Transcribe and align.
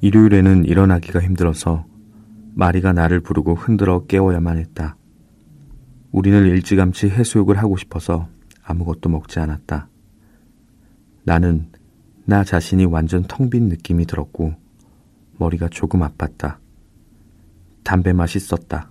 일요일에는 0.00 0.64
일어나기가 0.64 1.20
힘들어서 1.20 1.84
마리가 2.54 2.92
나를 2.92 3.20
부르고 3.20 3.54
흔들어 3.54 4.06
깨워야만 4.06 4.58
했다. 4.58 4.96
우리는 6.12 6.46
일찌감치 6.46 7.08
해수욕을 7.08 7.58
하고 7.58 7.76
싶어서 7.76 8.28
아무것도 8.62 9.08
먹지 9.08 9.40
않았다. 9.40 9.88
나는 11.24 11.70
나 12.24 12.44
자신이 12.44 12.84
완전 12.84 13.24
텅 13.24 13.50
빈 13.50 13.68
느낌이 13.68 14.06
들었고 14.06 14.54
머리가 15.38 15.68
조금 15.68 16.00
아팠다. 16.00 16.58
담배 17.82 18.12
맛있었다. 18.12 18.90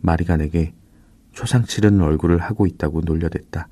마리가 0.00 0.36
내게 0.36 0.74
초상 1.32 1.64
치르는 1.64 2.02
얼굴을 2.02 2.38
하고 2.38 2.66
있다고 2.66 3.02
놀려댔다. 3.04 3.68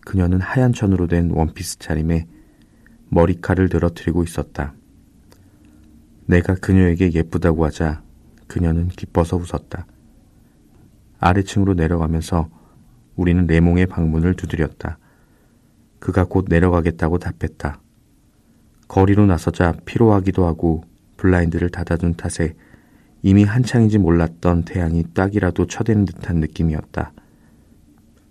그녀는 0.00 0.40
하얀 0.40 0.72
천으로 0.72 1.06
된 1.06 1.30
원피스 1.30 1.78
차림에 1.78 2.26
머리칼을 3.12 3.68
늘어뜨리고 3.70 4.24
있었다. 4.24 4.72
내가 6.24 6.54
그녀에게 6.54 7.12
예쁘다고 7.12 7.64
하자 7.66 8.02
그녀는 8.46 8.88
기뻐서 8.88 9.36
웃었다. 9.36 9.86
아래층으로 11.18 11.74
내려가면서 11.74 12.48
우리는 13.14 13.46
레몽의 13.46 13.86
방문을 13.86 14.34
두드렸다. 14.34 14.98
그가 15.98 16.24
곧 16.24 16.46
내려가겠다고 16.48 17.18
답했다. 17.18 17.80
거리로 18.88 19.26
나서자 19.26 19.74
피로하기도 19.84 20.46
하고 20.46 20.82
블라인드를 21.18 21.68
닫아둔 21.68 22.14
탓에 22.14 22.54
이미 23.22 23.44
한창인지 23.44 23.98
몰랐던 23.98 24.64
태양이 24.64 25.04
딱이라도 25.12 25.66
쳐대는 25.66 26.06
듯한 26.06 26.36
느낌이었다. 26.36 27.12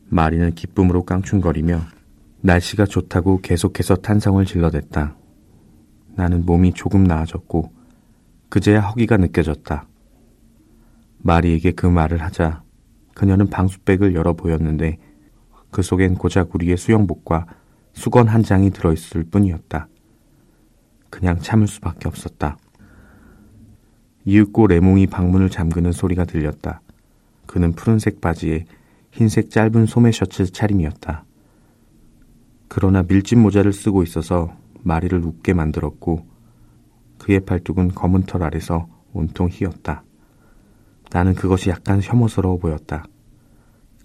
마리는 0.10 0.54
기쁨으로 0.56 1.04
깡충거리며 1.06 1.82
날씨가 2.42 2.86
좋다고 2.86 3.42
계속해서 3.42 3.98
탄성을 3.98 4.44
질러댔다. 4.46 5.16
나는 6.16 6.46
몸이 6.46 6.74
조금 6.74 7.04
나아졌고 7.04 7.72
그제야 8.50 8.82
허기가 8.82 9.18
느껴졌다. 9.18 9.88
마리에게 11.20 11.72
그 11.72 11.86
말을 11.86 12.22
하자 12.22 12.64
그녀는 13.14 13.48
방수백을 13.50 14.16
열어 14.16 14.34
보였는데 14.34 14.98
그 15.70 15.82
속엔 15.82 16.16
고작 16.16 16.54
우리의 16.56 16.78
수영복과 16.78 17.46
수건 17.94 18.28
한 18.28 18.44
장이 18.44 18.72
들어있을 18.72 19.24
뿐이었다. 19.26 19.88
그냥 21.10 21.40
참을 21.40 21.68
수밖에 21.68 22.08
없었다. 22.08 22.58
이윽고 24.26 24.68
레몽이 24.68 25.08
방문을 25.08 25.50
잠그는 25.50 25.92
소리가 25.92 26.26
들렸다. 26.26 26.82
그는 27.46 27.74
푸른색 27.74 28.22
바지에 28.22 28.66
흰색 29.12 29.50
짧은 29.50 29.86
소매 29.86 30.12
셔츠 30.12 30.52
차림이었다. 30.52 31.26
그러나 32.74 33.04
밀짚 33.04 33.38
모자를 33.38 33.74
쓰고 33.74 34.02
있어서 34.02 34.56
마리를 34.84 35.26
웃게 35.26 35.54
만들었고 35.54 36.26
그의 37.18 37.42
팔뚝은 37.42 37.90
검은 37.90 38.24
털 38.24 38.44
아래서 38.44 38.88
온통 39.12 39.50
휘었다. 39.52 40.06
나는 41.12 41.36
그것이 41.36 41.70
약간 41.70 42.00
혐오스러워 42.02 42.60
보였다. 42.60 43.04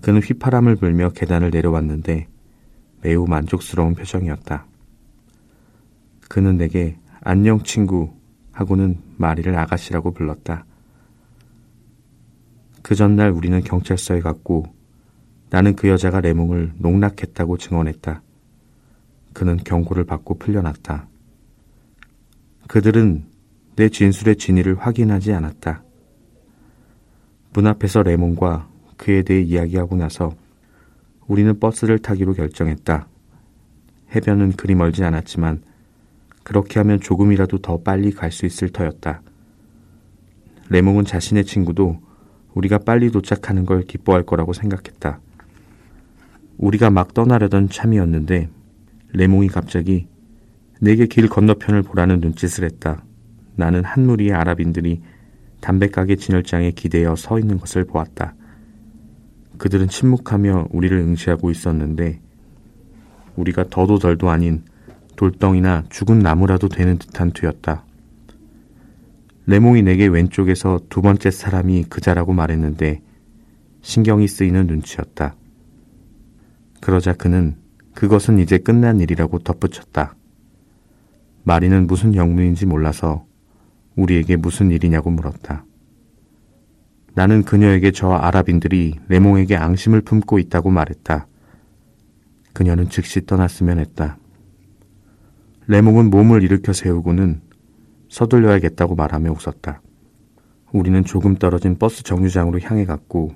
그는 0.03 0.21
휘파람을 0.21 0.75
불며 0.75 1.11
계단을 1.11 1.51
내려왔는데 1.51 2.27
매우 3.03 3.29
만족스러운 3.29 3.95
표정이었다. 3.95 4.67
그는 6.29 6.57
내게 6.57 6.99
안녕 7.21 7.63
친구 7.63 8.11
하고는 8.51 9.01
마리를 9.17 9.57
아가씨라고 9.57 10.11
불렀다. 10.11 10.67
그 12.83 12.97
전날 12.97 13.31
우리는 13.31 13.61
경찰서에 13.61 14.19
갔고 14.23 14.65
나는 15.51 15.77
그 15.77 15.89
여자가 15.89 16.21
레몽을 16.21 16.73
농락했다고 16.79 17.59
증언했다. 17.59 18.23
그는 19.37 19.59
경고를 19.59 20.05
받고 20.05 20.39
풀려났다. 20.39 21.09
그들은 22.69 23.27
내 23.77 23.91
진술의 23.91 24.37
진위를 24.37 24.79
확인하지 24.79 25.35
않았다. 25.35 25.83
문 27.53 27.67
앞에서 27.67 28.03
레몬과 28.03 28.67
그에 28.97 29.23
대해 29.23 29.43
이야기하고 29.43 29.97
나서 29.97 30.35
우리는 31.27 31.61
버스를 31.61 31.99
타기로 31.99 32.33
결정했다. 32.33 33.09
해변은 34.15 34.53
그리 34.53 34.75
멀지 34.75 35.05
않았지만 35.05 35.61
그렇게 36.43 36.81
하면 36.81 36.99
조금이라도 36.99 37.59
더 37.59 37.83
빨리 37.83 38.13
갈 38.13 38.33
수 38.33 38.47
있을 38.47 38.71
터였다. 38.71 39.21
레몽은 40.71 41.05
자신의 41.05 41.45
친구도 41.45 42.01
우리가 42.55 42.79
빨리 42.79 43.11
도착하는 43.11 43.67
걸 43.67 43.83
기뻐할 43.83 44.23
거라고 44.23 44.55
생각했다. 44.55 45.21
우리가 46.57 46.89
막 46.89 47.13
떠나려던 47.13 47.69
참이었는데 47.69 48.49
레몽이 49.17 49.49
갑자기 49.49 50.09
내게 50.79 51.07
길 51.07 51.27
건너편을 51.29 51.83
보라는 51.83 52.21
눈짓을 52.21 52.65
했다. 52.65 53.03
나는 53.55 53.83
한 53.83 54.07
무리의 54.07 54.33
아랍인들이 54.33 55.01
담배가게 55.63 56.17
진열장에 56.17 56.73
기대어 56.73 57.17
서 57.17 57.39
있는 57.39 57.59
것을 57.59 57.85
보았다. 57.85 58.35
그들은 59.57 59.89
침묵하며 59.89 60.69
우리를 60.71 60.95
응시하고 60.99 61.51
있었는데 61.51 62.21
우리가 63.37 63.65
더도 63.71 63.99
덜도 63.99 64.29
아닌 64.29 64.65
돌덩이나 65.17 65.85
죽은 65.89 66.19
나무라도 66.19 66.69
되는 66.69 66.99
듯한 66.99 67.33
뒤였다. 67.33 67.87
레몽이 69.47 69.81
내게 69.83 70.09
왼쪽에서 70.09 70.81
두 70.91 71.01
번째 71.01 71.31
사람이 71.31 71.85
그자라고 71.85 72.35
말했는데 72.35 73.01
신경이 73.81 74.29
쓰이는 74.29 74.67
눈치였다. 74.67 75.37
그러자 76.83 77.15
그는 77.15 77.57
그것은 77.97 78.39
이제 78.39 78.59
끝난 78.59 79.01
일이라고 79.01 79.39
덧붙였다. 79.39 80.15
마리는 81.45 81.87
무슨 81.87 82.15
영문인지 82.15 82.67
몰라서 82.67 83.25
우리에게 83.97 84.37
무슨 84.37 84.71
일이냐고 84.71 85.11
물었다. 85.11 85.65
나는 87.15 87.43
그녀에게 87.43 87.93
저 87.93 88.11
아랍인들이 88.11 88.97
레몽에게 89.09 89.57
앙심을 89.57 90.03
품고 90.03 90.39
있다고 90.39 90.69
말했다. 90.69 91.27
그녀는 92.53 92.91
즉시 92.91 93.25
떠났으면 93.25 93.79
했다. 93.79 94.19
레몽은 95.67 96.11
몸을 96.11 96.43
일으켜 96.43 96.75
세우고는 96.75 97.41
서둘러야겠다고 98.11 98.95
말하며 98.95 99.31
웃었다. 99.31 99.81
우리는 100.71 101.03
조금 101.03 101.35
떨어진 101.35 101.79
버스 101.79 102.03
정류장으로 102.03 102.61
향해 102.61 102.85
갔고 102.85 103.33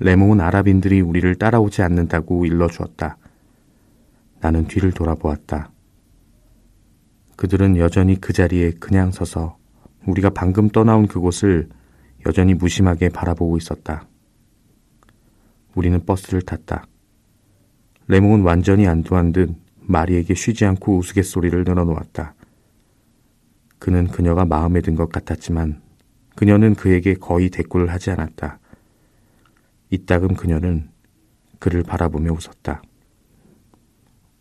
레몽은 0.00 0.40
아랍인들이 0.40 1.02
우리를 1.02 1.34
따라오지 1.34 1.82
않는다고 1.82 2.46
일러 2.46 2.68
주었다. 2.68 3.18
나는 4.42 4.66
뒤를 4.66 4.90
돌아보았다. 4.90 5.70
그들은 7.36 7.76
여전히 7.76 8.20
그 8.20 8.32
자리에 8.32 8.72
그냥 8.72 9.12
서서 9.12 9.56
우리가 10.06 10.30
방금 10.30 10.68
떠나온 10.68 11.06
그곳을 11.06 11.68
여전히 12.26 12.52
무심하게 12.54 13.08
바라보고 13.08 13.56
있었다. 13.56 14.06
우리는 15.76 16.04
버스를 16.04 16.42
탔다. 16.42 16.86
레몽은 18.08 18.42
완전히 18.42 18.88
안도한 18.88 19.32
듯 19.32 19.54
마리에게 19.80 20.34
쉬지 20.34 20.64
않고 20.64 20.98
우스갯소리를 20.98 21.62
늘어놓았다. 21.64 22.34
그는 23.78 24.08
그녀가 24.08 24.44
마음에 24.44 24.80
든 24.80 24.96
것 24.96 25.10
같았지만 25.10 25.80
그녀는 26.34 26.74
그에게 26.74 27.14
거의 27.14 27.48
대꾸를 27.48 27.90
하지 27.90 28.10
않았다. 28.10 28.58
이따금 29.90 30.34
그녀는 30.34 30.90
그를 31.60 31.84
바라보며 31.84 32.32
웃었다. 32.32 32.82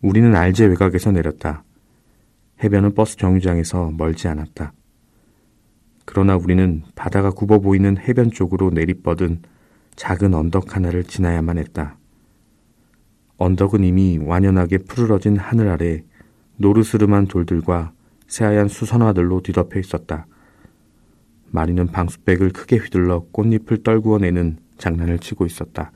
우리는 0.01 0.35
알제 0.35 0.65
외곽에서 0.65 1.11
내렸다. 1.11 1.63
해변은 2.63 2.93
버스 2.95 3.17
정류장에서 3.17 3.91
멀지 3.97 4.27
않았다. 4.27 4.73
그러나 6.05 6.35
우리는 6.35 6.83
바다가 6.95 7.31
굽어 7.31 7.59
보이는 7.59 7.97
해변 7.97 8.31
쪽으로 8.31 8.71
내리뻗은 8.71 9.41
작은 9.95 10.33
언덕 10.33 10.75
하나를 10.75 11.03
지나야만 11.03 11.57
했다. 11.59 11.97
언덕은 13.37 13.83
이미 13.83 14.19
완연하게 14.21 14.79
푸르러진 14.79 15.37
하늘 15.37 15.69
아래 15.69 16.03
노르스름한 16.57 17.27
돌들과 17.27 17.91
새하얀 18.27 18.67
수선화들로 18.67 19.41
뒤덮여 19.41 19.79
있었다. 19.79 20.25
마리는 21.49 21.87
방수백을 21.87 22.51
크게 22.51 22.77
휘둘러 22.77 23.25
꽃잎을 23.31 23.83
떨구어내는 23.83 24.57
장난을 24.77 25.19
치고 25.19 25.45
있었다. 25.45 25.91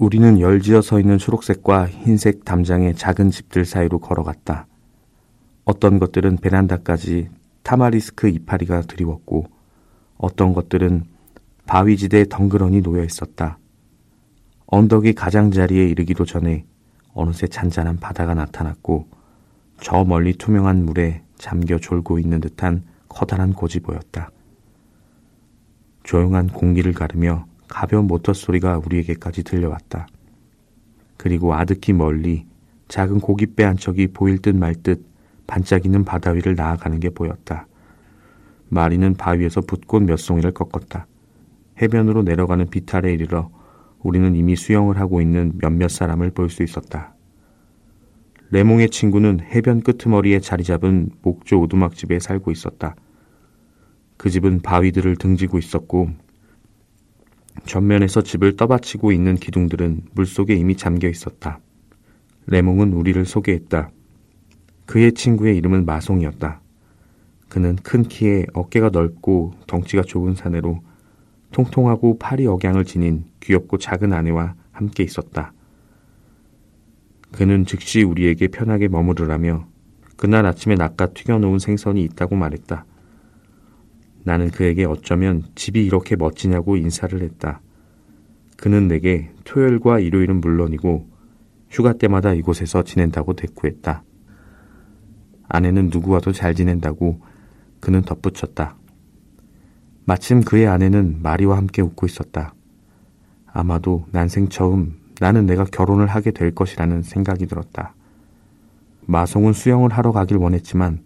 우리는 0.00 0.40
열지어 0.40 0.80
서 0.80 0.98
있는 0.98 1.18
초록색과 1.18 1.88
흰색 1.88 2.46
담장의 2.46 2.94
작은 2.94 3.30
집들 3.30 3.66
사이로 3.66 3.98
걸어갔다. 3.98 4.66
어떤 5.66 5.98
것들은 5.98 6.38
베란다까지 6.38 7.28
타마리스크 7.62 8.26
이파리가 8.26 8.80
드리웠고 8.80 9.48
어떤 10.16 10.54
것들은 10.54 11.04
바위지대에 11.66 12.24
덩그러니 12.30 12.80
놓여 12.80 13.04
있었다. 13.04 13.58
언덕이 14.68 15.12
가장자리에 15.12 15.84
이르기도 15.88 16.24
전에 16.24 16.64
어느새 17.12 17.46
잔잔한 17.46 17.98
바다가 17.98 18.32
나타났고 18.32 19.06
저 19.82 20.02
멀리 20.04 20.32
투명한 20.32 20.82
물에 20.86 21.24
잠겨 21.36 21.76
졸고 21.76 22.18
있는 22.18 22.40
듯한 22.40 22.84
커다란 23.10 23.52
고지 23.52 23.80
보였다. 23.80 24.30
조용한 26.04 26.48
공기를 26.48 26.94
가르며 26.94 27.49
가벼운 27.70 28.06
모터 28.06 28.34
소리가 28.34 28.78
우리에게까지 28.84 29.44
들려왔다. 29.44 30.06
그리고 31.16 31.54
아득히 31.54 31.92
멀리 31.92 32.46
작은 32.88 33.20
고깃배 33.20 33.64
한 33.64 33.76
척이 33.76 34.08
보일 34.08 34.38
듯말듯 34.38 35.06
반짝이는 35.46 36.04
바다 36.04 36.32
위를 36.32 36.54
나아가는 36.54 36.98
게 37.00 37.08
보였다. 37.10 37.66
마리는 38.68 39.14
바위에서 39.14 39.62
붓꽃 39.62 40.02
몇 40.02 40.16
송이를 40.16 40.52
꺾었다. 40.52 41.06
해변으로 41.80 42.22
내려가는 42.22 42.68
비탈에 42.68 43.12
이르러 43.12 43.50
우리는 44.00 44.34
이미 44.34 44.56
수영을 44.56 44.98
하고 44.98 45.20
있는 45.20 45.52
몇몇 45.60 45.88
사람을 45.88 46.30
볼 46.30 46.50
수 46.50 46.62
있었다. 46.62 47.14
레몽의 48.50 48.90
친구는 48.90 49.40
해변 49.40 49.80
끄트머리에 49.82 50.40
자리 50.40 50.64
잡은 50.64 51.10
목조 51.22 51.60
오두막집에 51.60 52.18
살고 52.18 52.50
있었다. 52.50 52.96
그 54.16 54.28
집은 54.28 54.60
바위들을 54.60 55.16
등지고 55.16 55.58
있었고 55.58 56.10
전면에서 57.66 58.22
집을 58.22 58.56
떠받치고 58.56 59.12
있는 59.12 59.36
기둥들은 59.36 60.02
물속에 60.12 60.54
이미 60.54 60.76
잠겨 60.76 61.08
있었다. 61.08 61.60
레몽은 62.46 62.92
우리를 62.92 63.24
소개했다. 63.24 63.90
그의 64.86 65.12
친구의 65.12 65.56
이름은 65.58 65.86
마송이었다. 65.86 66.60
그는 67.48 67.76
큰 67.76 68.02
키에 68.02 68.46
어깨가 68.54 68.90
넓고 68.90 69.54
덩치가 69.66 70.02
좁은 70.02 70.34
사내로 70.34 70.80
통통하고 71.52 72.18
파리 72.18 72.46
억양을 72.46 72.84
지닌 72.84 73.24
귀엽고 73.40 73.78
작은 73.78 74.12
아내와 74.12 74.54
함께 74.72 75.02
있었다. 75.02 75.52
그는 77.32 77.66
즉시 77.66 78.02
우리에게 78.02 78.48
편하게 78.48 78.88
머무르라며 78.88 79.66
그날 80.16 80.46
아침에 80.46 80.74
낚아 80.74 81.06
튀겨놓은 81.06 81.58
생선이 81.58 82.02
있다고 82.04 82.36
말했다. 82.36 82.84
나는 84.24 84.50
그에게 84.50 84.84
어쩌면 84.84 85.44
집이 85.54 85.84
이렇게 85.84 86.16
멋지냐고 86.16 86.76
인사를 86.76 87.20
했다. 87.22 87.60
그는 88.56 88.88
내게 88.88 89.30
토요일과 89.44 90.00
일요일은 90.00 90.40
물론이고 90.40 91.08
휴가 91.70 91.92
때마다 91.94 92.34
이곳에서 92.34 92.82
지낸다고 92.82 93.34
대꾸했다. 93.34 94.02
아내는 95.48 95.90
누구와도 95.92 96.32
잘 96.32 96.54
지낸다고 96.54 97.20
그는 97.80 98.02
덧붙였다. 98.02 98.76
마침 100.04 100.42
그의 100.42 100.66
아내는 100.66 101.20
마리와 101.22 101.56
함께 101.56 101.82
웃고 101.82 102.06
있었다. 102.06 102.54
아마도 103.46 104.06
난생 104.12 104.48
처음 104.48 104.98
나는 105.20 105.46
내가 105.46 105.64
결혼을 105.64 106.06
하게 106.06 106.30
될 106.30 106.54
것이라는 106.54 107.02
생각이 107.02 107.46
들었다. 107.46 107.94
마송은 109.06 109.52
수영을 109.52 109.90
하러 109.90 110.12
가길 110.12 110.36
원했지만 110.36 111.04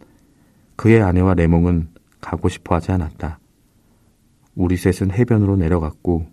그의 0.77 1.03
아내와 1.03 1.35
레몽은 1.35 1.89
가고 2.25 2.49
싶어 2.49 2.75
하지 2.75 2.91
않았다. 2.91 3.39
우리 4.55 4.77
셋은 4.77 5.13
해변으로 5.13 5.57
내려갔고 5.57 6.27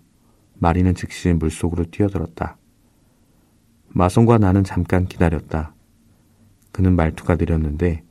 마리는 0.55 0.95
즉시 0.95 1.33
물속으로 1.33 1.85
뛰어들었다. 1.85 2.57
마송과 3.89 4.37
나는 4.37 4.63
잠깐 4.63 5.05
기다렸다. 5.05 5.75
그는 6.71 6.95
말투가 6.95 7.35
느렸는데 7.35 8.03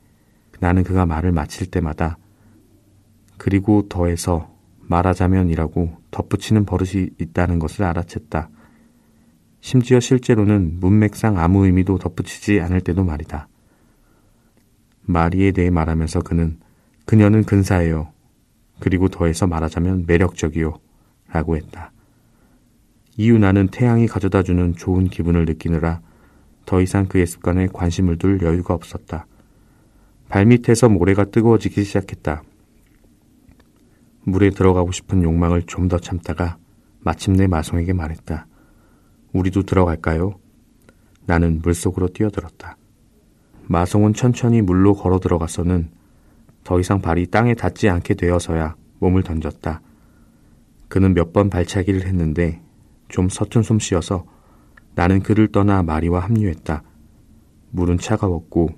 나는 0.59 0.83
그가 0.83 1.07
말을 1.07 1.31
마칠 1.31 1.71
때마다 1.71 2.19
그리고 3.37 3.87
더해서 3.89 4.55
말하자면이라고 4.81 5.97
덧붙이는 6.11 6.65
버릇이 6.65 7.09
있다는 7.19 7.57
것을 7.57 7.85
알아챘다. 7.85 8.49
심지어 9.61 9.99
실제로는 9.99 10.79
문맥상 10.79 11.39
아무 11.39 11.65
의미도 11.65 11.97
덧붙이지 11.97 12.59
않을 12.61 12.81
때도 12.81 13.03
말이다. 13.03 13.47
마리에 15.03 15.51
대해 15.51 15.71
말하면서 15.71 16.21
그는 16.21 16.59
그녀는 17.11 17.43
근사해요. 17.43 18.13
그리고 18.79 19.09
더해서 19.09 19.45
말하자면 19.45 20.05
매력적이요. 20.07 20.79
라고 21.27 21.57
했다. 21.57 21.91
이유 23.17 23.37
나는 23.37 23.67
태양이 23.67 24.07
가져다 24.07 24.43
주는 24.43 24.73
좋은 24.77 25.09
기분을 25.09 25.43
느끼느라 25.43 25.99
더 26.65 26.79
이상 26.79 27.07
그의 27.07 27.27
습관에 27.27 27.67
관심을 27.73 28.17
둘 28.17 28.41
여유가 28.41 28.73
없었다. 28.73 29.27
발밑에서 30.29 30.87
모래가 30.87 31.25
뜨거워지기 31.25 31.83
시작했다. 31.83 32.43
물에 34.23 34.51
들어가고 34.51 34.93
싶은 34.93 35.21
욕망을 35.21 35.63
좀 35.63 35.89
더 35.89 35.99
참다가 35.99 36.55
마침내 37.01 37.45
마송에게 37.45 37.91
말했다. 37.91 38.47
우리도 39.33 39.63
들어갈까요? 39.63 40.39
나는 41.25 41.59
물속으로 41.61 42.07
뛰어들었다. 42.07 42.77
마송은 43.67 44.13
천천히 44.13 44.61
물로 44.61 44.93
걸어 44.93 45.19
들어가서는 45.19 45.99
더 46.63 46.79
이상 46.79 47.01
발이 47.01 47.27
땅에 47.27 47.53
닿지 47.55 47.89
않게 47.89 48.13
되어서야 48.15 48.75
몸을 48.99 49.23
던졌다. 49.23 49.81
그는 50.87 51.13
몇 51.13 51.33
번 51.33 51.49
발차기를 51.49 52.05
했는데 52.05 52.61
좀 53.07 53.29
서툰 53.29 53.63
솜씨여서 53.63 54.25
나는 54.95 55.21
그를 55.21 55.47
떠나 55.47 55.83
마리와 55.83 56.19
합류했다. 56.21 56.83
물은 57.71 57.97
차가웠고 57.97 58.69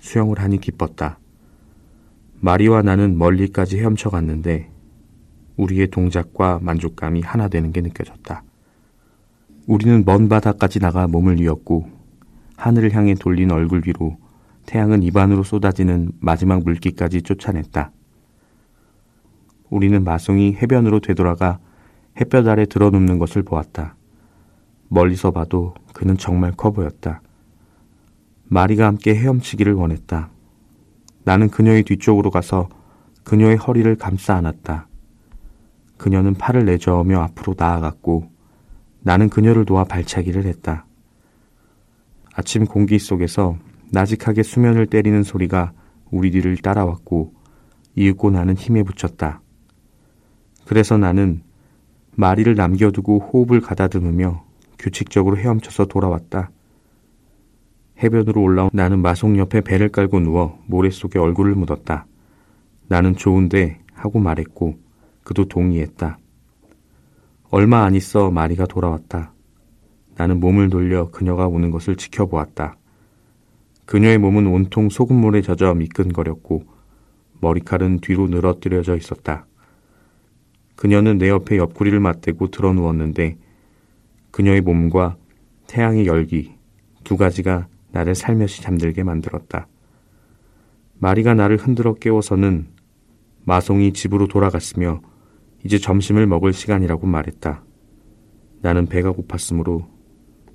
수영을 0.00 0.40
하니 0.40 0.58
기뻤다. 0.58 1.18
마리와 2.40 2.82
나는 2.82 3.16
멀리까지 3.16 3.78
헤엄쳐 3.78 4.10
갔는데 4.10 4.70
우리의 5.56 5.88
동작과 5.88 6.58
만족감이 6.62 7.20
하나 7.20 7.46
되는 7.48 7.72
게 7.72 7.80
느껴졌다. 7.80 8.42
우리는 9.68 10.02
먼 10.04 10.28
바다까지 10.28 10.80
나가 10.80 11.06
몸을 11.06 11.36
뉘었고 11.36 11.88
하늘을 12.56 12.92
향해 12.94 13.14
돌린 13.14 13.52
얼굴 13.52 13.82
위로 13.86 14.16
태양은 14.66 15.02
입안으로 15.02 15.42
쏟아지는 15.42 16.12
마지막 16.20 16.62
물기까지 16.62 17.22
쫓아냈다. 17.22 17.90
우리는 19.70 20.04
마송이 20.04 20.54
해변으로 20.54 21.00
되돌아가 21.00 21.58
햇볕 22.20 22.46
아래 22.46 22.66
드러눕는 22.66 23.18
것을 23.18 23.42
보았다. 23.42 23.96
멀리서 24.88 25.30
봐도 25.30 25.74
그는 25.94 26.16
정말 26.16 26.52
커 26.52 26.70
보였다. 26.70 27.22
마리가 28.44 28.86
함께 28.86 29.14
헤엄치기를 29.14 29.72
원했다. 29.72 30.28
나는 31.24 31.48
그녀의 31.48 31.84
뒤쪽으로 31.84 32.30
가서 32.30 32.68
그녀의 33.24 33.56
허리를 33.56 33.94
감싸 33.96 34.34
안았다. 34.34 34.88
그녀는 35.96 36.34
팔을 36.34 36.66
내저으며 36.66 37.20
앞으로 37.20 37.54
나아갔고 37.56 38.30
나는 39.00 39.28
그녀를 39.28 39.64
도와 39.64 39.84
발차기를 39.84 40.44
했다. 40.44 40.84
아침 42.34 42.66
공기 42.66 42.98
속에서 42.98 43.56
나직하게 43.92 44.42
수면을 44.42 44.86
때리는 44.86 45.22
소리가 45.22 45.72
우리 46.10 46.30
뒤를 46.30 46.56
따라왔고 46.56 47.34
이윽고 47.94 48.30
나는 48.30 48.56
힘에 48.56 48.82
붙였다. 48.82 49.42
그래서 50.64 50.96
나는 50.96 51.42
마리를 52.14 52.54
남겨두고 52.54 53.18
호흡을 53.18 53.60
가다듬으며 53.60 54.44
규칙적으로 54.78 55.36
헤엄쳐서 55.36 55.86
돌아왔다. 55.86 56.50
해변으로 58.02 58.42
올라온 58.42 58.70
나는 58.72 59.00
마송 59.00 59.36
옆에 59.38 59.60
배를 59.60 59.90
깔고 59.90 60.20
누워 60.20 60.58
모래 60.66 60.90
속에 60.90 61.18
얼굴을 61.18 61.54
묻었다. 61.54 62.06
나는 62.88 63.14
좋은데 63.14 63.78
하고 63.92 64.18
말했고 64.18 64.78
그도 65.22 65.44
동의했다. 65.46 66.18
얼마 67.50 67.84
안 67.84 67.94
있어 67.94 68.30
마리가 68.30 68.66
돌아왔다. 68.66 69.34
나는 70.16 70.40
몸을 70.40 70.70
돌려 70.70 71.10
그녀가 71.10 71.46
오는 71.46 71.70
것을 71.70 71.96
지켜보았다. 71.96 72.76
그녀의 73.86 74.18
몸은 74.18 74.46
온통 74.46 74.88
소금물에 74.88 75.42
젖어 75.42 75.74
미끈거렸고 75.74 76.64
머리칼은 77.40 78.00
뒤로 78.00 78.28
늘어뜨려져 78.28 78.96
있었다. 78.96 79.46
그녀는 80.76 81.18
내 81.18 81.28
옆에 81.28 81.58
옆구리를 81.58 81.98
맞대고 81.98 82.50
들어 82.50 82.72
누웠는데 82.72 83.36
그녀의 84.30 84.60
몸과 84.62 85.16
태양의 85.66 86.06
열기 86.06 86.54
두 87.04 87.16
가지가 87.16 87.68
나를 87.90 88.14
살며시 88.14 88.62
잠들게 88.62 89.02
만들었다. 89.02 89.68
마리가 90.98 91.34
나를 91.34 91.56
흔들어 91.56 91.94
깨워서는 91.94 92.68
마송이 93.44 93.92
집으로 93.92 94.28
돌아갔으며 94.28 95.00
이제 95.64 95.78
점심을 95.78 96.26
먹을 96.26 96.52
시간이라고 96.52 97.06
말했다. 97.06 97.64
나는 98.60 98.86
배가 98.86 99.12
고팠으므로 99.12 99.86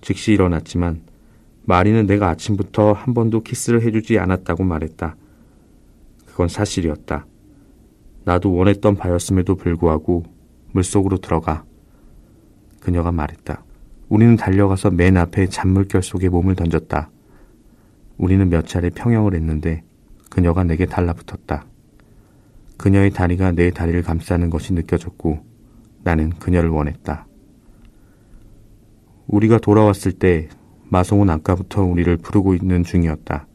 즉시 0.01 0.31
일어났지만 0.33 1.01
마리는 1.67 2.07
내가 2.07 2.29
아침부터 2.29 2.93
한 2.93 3.13
번도 3.13 3.43
키스를 3.43 3.81
해주지 3.81 4.19
않았다고 4.19 4.63
말했다. 4.63 5.17
그건 6.25 6.47
사실이었다. 6.47 7.25
나도 8.23 8.53
원했던 8.53 8.95
바였음에도 8.95 9.55
불구하고 9.55 10.23
물속으로 10.71 11.17
들어가. 11.17 11.65
그녀가 12.79 13.11
말했다. 13.11 13.65
우리는 14.07 14.37
달려가서 14.37 14.91
맨 14.91 15.17
앞에 15.17 15.47
잔물결 15.47 16.03
속에 16.03 16.29
몸을 16.29 16.55
던졌다. 16.55 17.09
우리는 18.17 18.49
몇 18.49 18.65
차례 18.65 18.89
평형을 18.89 19.35
했는데 19.35 19.83
그녀가 20.29 20.63
내게 20.63 20.85
달라붙었다. 20.85 21.65
그녀의 22.77 23.11
다리가 23.11 23.51
내 23.51 23.71
다리를 23.71 24.01
감싸는 24.03 24.49
것이 24.49 24.71
느껴졌고 24.71 25.43
나는 26.03 26.29
그녀를 26.29 26.69
원했다. 26.69 27.27
우리가 29.27 29.57
돌아왔을 29.57 30.13
때 30.13 30.47
마송은 30.89 31.29
아까부터 31.29 31.83
우리를 31.83 32.15
부르고 32.17 32.55
있는 32.55 32.83
중이었다. 32.83 33.47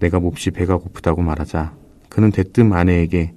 내가 0.00 0.20
몹시 0.20 0.50
배가 0.50 0.76
고프다고 0.76 1.22
말하자 1.22 1.74
그는 2.08 2.30
대뜸 2.30 2.72
아내에게 2.72 3.32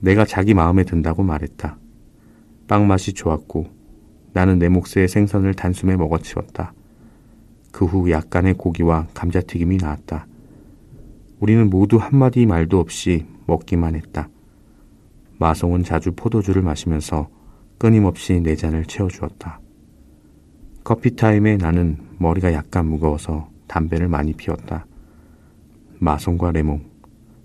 내가 0.00 0.24
자기 0.24 0.54
마음에 0.54 0.84
든다고 0.84 1.22
말했다. 1.22 1.78
빵 2.68 2.86
맛이 2.86 3.12
좋았고 3.12 3.66
나는 4.32 4.58
내 4.58 4.68
몫의 4.68 5.08
생선을 5.08 5.54
단숨에 5.54 5.96
먹어치웠다. 5.96 6.72
그 7.72 7.86
후 7.86 8.10
약간의 8.10 8.54
고기와 8.54 9.08
감자튀김이 9.14 9.78
나왔다. 9.78 10.26
우리는 11.40 11.68
모두 11.68 11.96
한마디 11.96 12.46
말도 12.46 12.78
없이 12.78 13.26
먹기만 13.46 13.96
했다. 13.96 14.28
마송은 15.38 15.82
자주 15.82 16.12
포도주를 16.12 16.62
마시면서 16.62 17.28
끊임없이 17.78 18.40
내 18.40 18.54
잔을 18.54 18.84
채워주었다. 18.84 19.60
커피 20.84 21.16
타임에 21.16 21.56
나는 21.56 21.96
머리가 22.18 22.52
약간 22.52 22.86
무거워서 22.86 23.48
담배를 23.66 24.06
많이 24.06 24.34
피웠다. 24.34 24.86
마송과 25.98 26.52
레몽, 26.52 26.84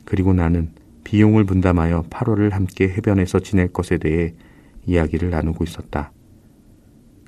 그리고 0.04 0.34
나는 0.34 0.74
비용을 1.06 1.46
분담하여 1.46 2.04
8월을 2.10 2.52
함께 2.52 2.90
해변에서 2.90 3.40
지낼 3.40 3.72
것에 3.72 3.98
대해 3.98 4.34
이야기를 4.86 5.30
나누고 5.30 5.64
있었다. 5.64 6.12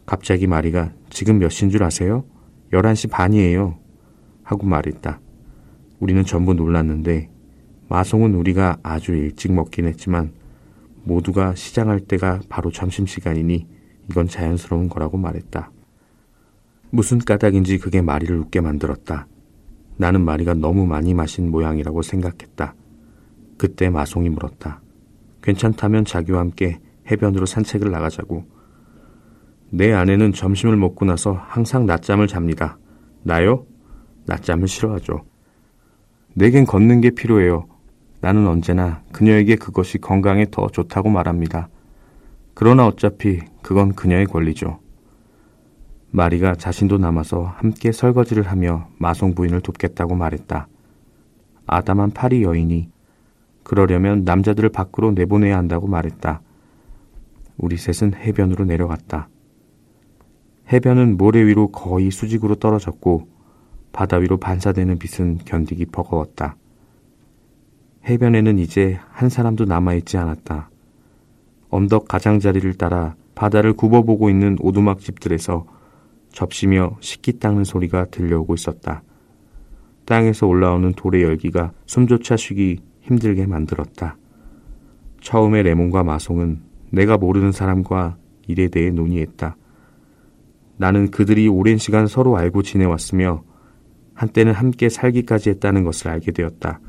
갑자기 0.05 0.47
마리가 0.47 0.91
지금 1.09 1.39
몇 1.39 1.47
시인 1.47 1.71
줄 1.71 1.81
아세요? 1.81 2.25
11시 2.73 3.09
반이에요. 3.09 3.79
하고 4.43 4.67
말했다. 4.67 5.21
우리는 6.01 6.25
전부 6.25 6.53
놀랐는데 6.53 7.29
마송은 7.87 8.35
우리가 8.35 8.79
아주 8.83 9.13
일찍 9.13 9.53
먹긴 9.53 9.87
했지만 9.87 10.33
모두가 11.03 11.55
시장할 11.55 12.01
때가 12.01 12.41
바로 12.49 12.69
점심시간이니 12.69 13.65
이건 14.09 14.27
자연스러운 14.27 14.89
거라고 14.89 15.17
말했다. 15.17 15.71
무슨 16.91 17.19
까닭인지 17.19 17.79
그게 17.79 18.01
마리를 18.01 18.37
웃게 18.37 18.59
만들었다. 18.59 19.27
나는 19.95 20.25
마리가 20.25 20.53
너무 20.55 20.85
많이 20.85 21.13
마신 21.13 21.49
모양이라고 21.49 22.01
생각했다. 22.01 22.75
그때 23.57 23.89
마송이 23.89 24.29
물었다. 24.29 24.81
괜찮다면 25.41 26.05
자기와 26.05 26.39
함께 26.39 26.79
해변으로 27.09 27.45
산책을 27.45 27.89
나가자고. 27.91 28.45
내 29.69 29.93
아내는 29.93 30.33
점심을 30.33 30.75
먹고 30.75 31.05
나서 31.05 31.33
항상 31.33 31.85
낮잠을 31.85 32.27
잡니다. 32.27 32.77
나요? 33.23 33.65
낮잠을 34.25 34.67
싫어하죠. 34.67 35.23
내겐 36.33 36.65
걷는 36.65 37.01
게 37.01 37.11
필요해요. 37.11 37.67
나는 38.19 38.47
언제나 38.47 39.01
그녀에게 39.13 39.55
그것이 39.55 39.97
건강에 39.97 40.45
더 40.51 40.67
좋다고 40.67 41.09
말합니다. 41.09 41.69
그러나 42.53 42.85
어차피 42.85 43.39
그건 43.61 43.93
그녀의 43.93 44.25
권리죠. 44.25 44.79
마리가 46.11 46.55
자신도 46.55 46.97
남아서 46.97 47.43
함께 47.43 47.91
설거지를 47.91 48.43
하며 48.43 48.87
마송 48.97 49.33
부인을 49.33 49.61
돕겠다고 49.61 50.15
말했다. 50.15 50.67
아담한 51.65 52.11
파리 52.11 52.43
여인이 52.43 52.89
그러려면 53.63 54.23
남자들을 54.25 54.69
밖으로 54.69 55.11
내보내야 55.11 55.57
한다고 55.57 55.87
말했다. 55.87 56.41
우리 57.57 57.77
셋은 57.77 58.13
해변으로 58.15 58.65
내려갔다. 58.65 59.29
해변은 60.71 61.17
모래 61.17 61.45
위로 61.45 61.67
거의 61.69 62.11
수직으로 62.11 62.55
떨어졌고 62.55 63.27
바다 63.93 64.17
위로 64.17 64.37
반사되는 64.37 64.99
빛은 64.99 65.39
견디기 65.45 65.87
버거웠다. 65.87 66.55
해변에는 68.05 68.57
이제 68.57 68.99
한 69.09 69.29
사람도 69.29 69.65
남아있지 69.65 70.17
않았다. 70.17 70.69
언덕 71.69 72.07
가장자리를 72.07 72.73
따라 72.73 73.15
바다를 73.35 73.73
굽어보고 73.73 74.29
있는 74.29 74.57
오두막 74.59 74.99
집들에서 74.99 75.65
접시며 76.31 76.97
식기 76.99 77.39
닦는 77.39 77.63
소리가 77.63 78.05
들려오고 78.05 78.53
있었다. 78.53 79.03
땅에서 80.05 80.47
올라오는 80.47 80.93
돌의 80.93 81.23
열기가 81.23 81.71
숨조차 81.85 82.35
쉬기 82.35 82.79
힘들게 83.01 83.45
만들었다. 83.45 84.17
처음에 85.21 85.63
레몬과 85.63 86.03
마송은 86.03 86.61
내가 86.89 87.17
모르는 87.17 87.51
사람과 87.51 88.17
일에 88.47 88.67
대해 88.67 88.89
논의했다. 88.89 89.55
나는 90.77 91.11
그들이 91.11 91.47
오랜 91.47 91.77
시간 91.77 92.07
서로 92.07 92.37
알고 92.37 92.63
지내왔으며 92.63 93.43
한때는 94.13 94.53
함께 94.53 94.89
살기까지 94.89 95.51
했다는 95.51 95.83
것을 95.83 96.09
알게 96.09 96.31
되었다. 96.31 96.79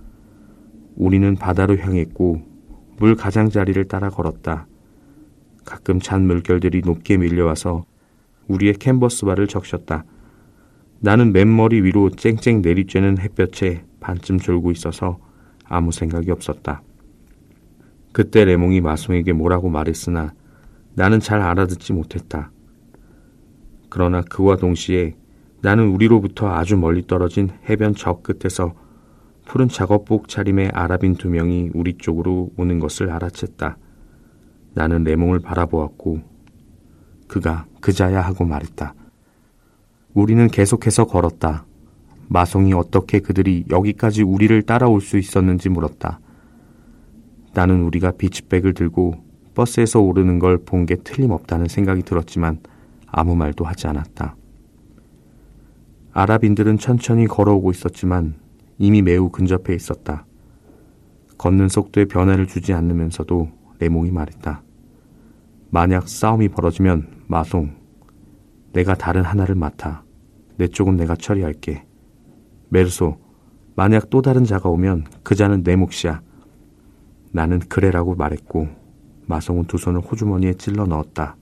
우리는 0.96 1.34
바다로 1.36 1.76
향했고 1.76 2.42
물 2.98 3.16
가장자리를 3.16 3.84
따라 3.88 4.10
걸었다. 4.10 4.66
가끔 5.64 6.00
잔 6.00 6.26
물결들이 6.26 6.82
높게 6.84 7.16
밀려와서 7.16 7.84
우리의 8.48 8.74
캔버스바를 8.74 9.46
적셨다. 9.46 10.04
나는 11.00 11.32
맨머리 11.32 11.82
위로 11.82 12.10
쨍쨍 12.10 12.62
내리쬐는 12.62 13.18
햇볕에 13.18 13.84
반쯤 14.00 14.38
졸고 14.38 14.70
있어서 14.72 15.18
아무 15.64 15.90
생각이 15.90 16.30
없었다. 16.30 16.82
그때 18.12 18.44
레몽이 18.44 18.80
마송에게 18.80 19.32
뭐라고 19.32 19.68
말했으나 19.68 20.32
나는 20.94 21.20
잘 21.20 21.40
알아듣지 21.40 21.92
못했다. 21.92 22.50
그러나 23.88 24.22
그와 24.22 24.56
동시에 24.56 25.16
나는 25.62 25.88
우리로부터 25.88 26.48
아주 26.48 26.76
멀리 26.76 27.06
떨어진 27.06 27.50
해변 27.68 27.94
저 27.94 28.20
끝에서 28.20 28.74
푸른 29.46 29.68
작업복 29.68 30.28
차림의 30.28 30.70
아랍인 30.72 31.14
두 31.14 31.28
명이 31.28 31.70
우리 31.74 31.94
쪽으로 31.94 32.50
오는 32.56 32.78
것을 32.78 33.08
알아챘다. 33.08 33.76
나는 34.74 35.04
레몽을 35.04 35.40
바라보았고 35.40 36.31
그가 37.32 37.64
그자야 37.80 38.20
하고 38.20 38.44
말했다. 38.44 38.94
우리는 40.12 40.48
계속해서 40.48 41.06
걸었다. 41.06 41.64
마송이 42.28 42.74
어떻게 42.74 43.20
그들이 43.20 43.64
여기까지 43.70 44.22
우리를 44.22 44.60
따라올 44.64 45.00
수 45.00 45.16
있었는지 45.16 45.70
물었다. 45.70 46.20
나는 47.54 47.84
우리가 47.84 48.10
비치백을 48.12 48.74
들고 48.74 49.14
버스에서 49.54 50.00
오르는 50.00 50.40
걸 50.40 50.58
본 50.58 50.84
게 50.84 50.96
틀림없다는 50.96 51.68
생각이 51.68 52.02
들었지만 52.02 52.58
아무 53.06 53.34
말도 53.34 53.64
하지 53.64 53.86
않았다. 53.86 54.36
아랍인들은 56.12 56.76
천천히 56.76 57.26
걸어오고 57.26 57.70
있었지만 57.70 58.34
이미 58.76 59.00
매우 59.00 59.30
근접해 59.30 59.74
있었다. 59.74 60.26
걷는 61.38 61.70
속도에 61.70 62.04
변화를 62.04 62.46
주지 62.46 62.74
않으면서도 62.74 63.48
레몽이 63.78 64.10
말했다. 64.10 64.62
만약 65.74 66.06
싸움이 66.06 66.50
벌어지면 66.50 67.24
마송, 67.28 67.74
내가 68.74 68.94
다른 68.94 69.22
하나를 69.22 69.54
맡아. 69.54 70.04
내 70.58 70.68
쪽은 70.68 70.96
내가 70.96 71.16
처리할게. 71.16 71.86
메르소, 72.68 73.16
만약 73.74 74.10
또 74.10 74.20
다른 74.20 74.44
자가 74.44 74.68
오면 74.68 75.06
그 75.22 75.34
자는 75.34 75.62
내 75.62 75.74
몫이야. 75.76 76.20
나는 77.30 77.58
그래라고 77.58 78.14
말했고 78.16 78.68
마송은 79.26 79.64
두 79.64 79.78
손을 79.78 80.00
호주머니에 80.02 80.52
찔러 80.54 80.84
넣었다. 80.84 81.36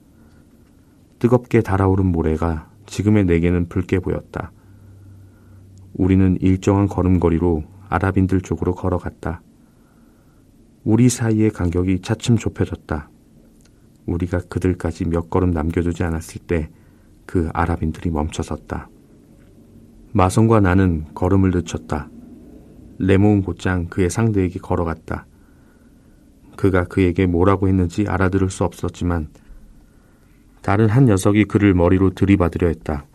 뜨겁게 1.19 1.59
달아오른 1.59 2.05
모래가 2.05 2.69
지금의 2.85 3.25
내게는 3.25 3.67
붉게 3.67 3.99
보였다. 3.99 4.53
우리는 5.93 6.37
일정한 6.39 6.87
걸음걸이로 6.87 7.65
아랍인들 7.89 8.39
쪽으로 8.39 8.75
걸어갔다. 8.75 9.41
우리 10.85 11.09
사이의 11.09 11.49
간격이 11.49 11.99
차츰 11.99 12.37
좁혀졌다. 12.37 13.10
우리가 14.05 14.39
그들까지 14.49 15.05
몇 15.05 15.29
걸음 15.29 15.51
남겨두지 15.51 16.03
않았을 16.03 16.41
때 16.41 16.69
그 17.31 17.49
아랍인들이 17.53 18.09
멈춰섰다. 18.09 18.89
마성과 20.11 20.59
나는 20.59 21.05
걸음을 21.13 21.51
늦췄다. 21.51 22.09
레몬 22.99 23.41
곧장 23.41 23.85
그의 23.87 24.09
상대에게 24.09 24.59
걸어갔다. 24.59 25.25
그가 26.57 26.83
그에게 26.83 27.25
뭐라고 27.27 27.69
했는지 27.69 28.05
알아들을 28.05 28.49
수 28.49 28.65
없었지만 28.65 29.29
다른 30.61 30.89
한 30.89 31.05
녀석이 31.05 31.45
그를 31.45 31.73
머리로 31.73 32.09
들이받으려 32.09 32.67
했다. 32.67 33.05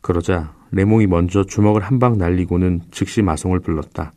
그러자 0.00 0.54
레몽이 0.70 1.06
먼저 1.06 1.44
주먹을 1.44 1.82
한 1.82 1.98
방 1.98 2.16
날리고는 2.16 2.80
즉시 2.90 3.20
마송을 3.20 3.60
불렀다. 3.60 4.12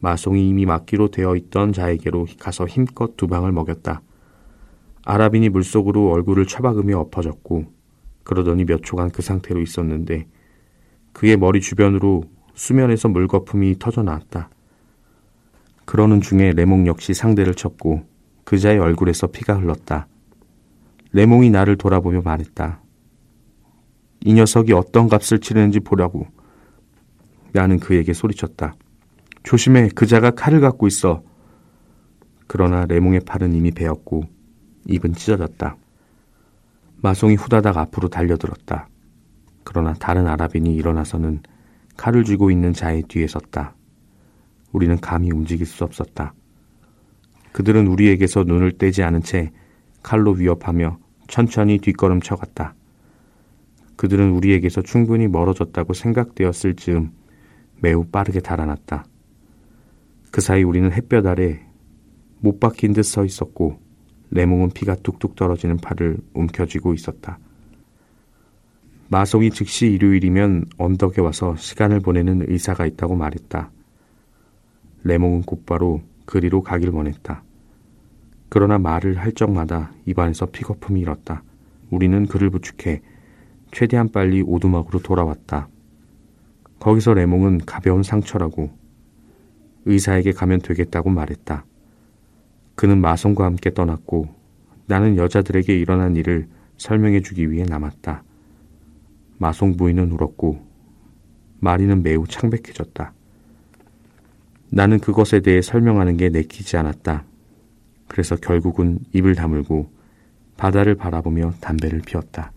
마송이 0.00 0.46
이미 0.46 0.66
막기로 0.66 1.08
되어 1.10 1.36
있던 1.36 1.72
자에게로 1.72 2.26
가서 2.38 2.66
힘껏 2.66 3.16
두 3.16 3.28
방을 3.28 3.50
먹였다. 3.52 4.02
아랍인이 5.10 5.48
물속으로 5.48 6.12
얼굴을 6.12 6.46
처박으며 6.46 7.00
엎어졌고 7.00 7.64
그러더니 8.22 8.64
몇 8.64 8.84
초간 8.84 9.10
그 9.10 9.22
상태로 9.22 9.60
있었는데 9.60 10.28
그의 11.12 11.36
머리 11.36 11.60
주변으로 11.60 12.22
수면에서 12.54 13.08
물거품이 13.08 13.80
터져 13.80 14.04
나왔다. 14.04 14.50
그러는 15.84 16.20
중에 16.20 16.52
레몽 16.52 16.86
역시 16.86 17.12
상대를 17.12 17.56
쳤고 17.56 18.04
그자의 18.44 18.78
얼굴에서 18.78 19.26
피가 19.26 19.54
흘렀다. 19.54 20.06
레몽이 21.12 21.50
나를 21.50 21.76
돌아보며 21.76 22.22
말했다. 22.22 22.80
이 24.20 24.32
녀석이 24.32 24.72
어떤 24.72 25.08
값을 25.08 25.40
치르는지 25.40 25.80
보라고. 25.80 26.28
나는 27.50 27.80
그에게 27.80 28.12
소리쳤다. 28.12 28.76
조심해, 29.42 29.88
그자가 29.88 30.30
칼을 30.30 30.60
갖고 30.60 30.86
있어. 30.86 31.24
그러나 32.46 32.84
레몽의 32.84 33.22
팔은 33.26 33.54
이미 33.54 33.72
베었고 33.72 34.39
입은 34.86 35.14
찢어졌다. 35.14 35.76
마송이 37.02 37.34
후다닥 37.34 37.76
앞으로 37.76 38.08
달려들었다. 38.08 38.88
그러나 39.64 39.94
다른 39.94 40.26
아랍인이 40.26 40.74
일어나서는 40.74 41.40
칼을 41.96 42.24
쥐고 42.24 42.50
있는 42.50 42.72
자의 42.72 43.02
뒤에 43.02 43.26
섰다. 43.26 43.74
우리는 44.72 44.98
감히 45.00 45.30
움직일 45.30 45.66
수 45.66 45.84
없었다. 45.84 46.34
그들은 47.52 47.86
우리에게서 47.88 48.44
눈을 48.44 48.72
떼지 48.78 49.02
않은 49.02 49.22
채 49.22 49.50
칼로 50.02 50.32
위협하며 50.32 50.98
천천히 51.28 51.78
뒷걸음 51.78 52.20
쳐 52.20 52.36
갔다. 52.36 52.74
그들은 53.96 54.30
우리에게서 54.30 54.82
충분히 54.82 55.28
멀어졌다고 55.28 55.92
생각되었을 55.92 56.74
즈음 56.76 57.12
매우 57.80 58.04
빠르게 58.04 58.40
달아났다. 58.40 59.04
그 60.30 60.40
사이 60.40 60.62
우리는 60.62 60.90
햇볕 60.92 61.26
아래 61.26 61.60
못 62.38 62.60
박힌 62.60 62.92
듯 62.92 63.02
서 63.02 63.24
있었고 63.24 63.78
레몽은 64.30 64.70
피가 64.70 64.96
뚝뚝 64.96 65.34
떨어지는 65.36 65.76
팔을 65.78 66.18
움켜쥐고 66.34 66.94
있었다. 66.94 67.38
마송이 69.08 69.50
즉시 69.50 69.86
일요일이면 69.86 70.66
언덕에 70.78 71.20
와서 71.20 71.56
시간을 71.56 72.00
보내는 72.00 72.44
의사가 72.48 72.86
있다고 72.86 73.16
말했다. 73.16 73.70
레몽은 75.02 75.42
곧바로 75.42 76.02
그리로 76.26 76.62
가길 76.62 76.90
원했다. 76.90 77.42
그러나 78.48 78.78
말을 78.78 79.18
할 79.18 79.32
적마다 79.32 79.92
입안에서 80.06 80.46
픽거품이 80.46 81.00
일었다. 81.00 81.42
우리는 81.90 82.26
그를 82.26 82.50
부축해 82.50 83.00
최대한 83.72 84.10
빨리 84.10 84.42
오두막으로 84.42 85.00
돌아왔다. 85.00 85.68
거기서 86.78 87.14
레몽은 87.14 87.58
가벼운 87.66 88.02
상처라고 88.02 88.70
의사에게 89.86 90.32
가면 90.32 90.60
되겠다고 90.60 91.10
말했다. 91.10 91.64
그는 92.80 92.98
마성과 93.02 93.44
함께 93.44 93.74
떠났고 93.74 94.34
나는 94.86 95.18
여자들에게 95.18 95.78
일어난 95.78 96.16
일을 96.16 96.48
설명해 96.78 97.20
주기 97.20 97.50
위해 97.50 97.66
남았다. 97.68 98.22
마송 99.36 99.76
부인은 99.76 100.10
울었고 100.12 100.66
마리는 101.58 102.02
매우 102.02 102.26
창백해졌다. 102.26 103.12
나는 104.70 104.98
그것에 104.98 105.40
대해 105.40 105.60
설명하는 105.60 106.16
게 106.16 106.30
내키지 106.30 106.78
않았다. 106.78 107.24
그래서 108.08 108.34
결국은 108.36 109.00
입을 109.12 109.34
다물고 109.34 109.90
바다를 110.56 110.94
바라보며 110.94 111.52
담배를 111.60 112.00
피웠다. 112.00 112.50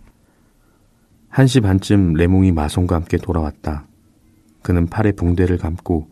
1시 1.31 1.61
반쯤 1.63 2.13
레몽이 2.13 2.53
마송과 2.53 2.95
함께 2.95 3.17
돌아왔다. 3.17 3.87
그는 4.61 4.87
팔에 4.87 5.11
붕대를 5.11 5.57
감고 5.57 6.07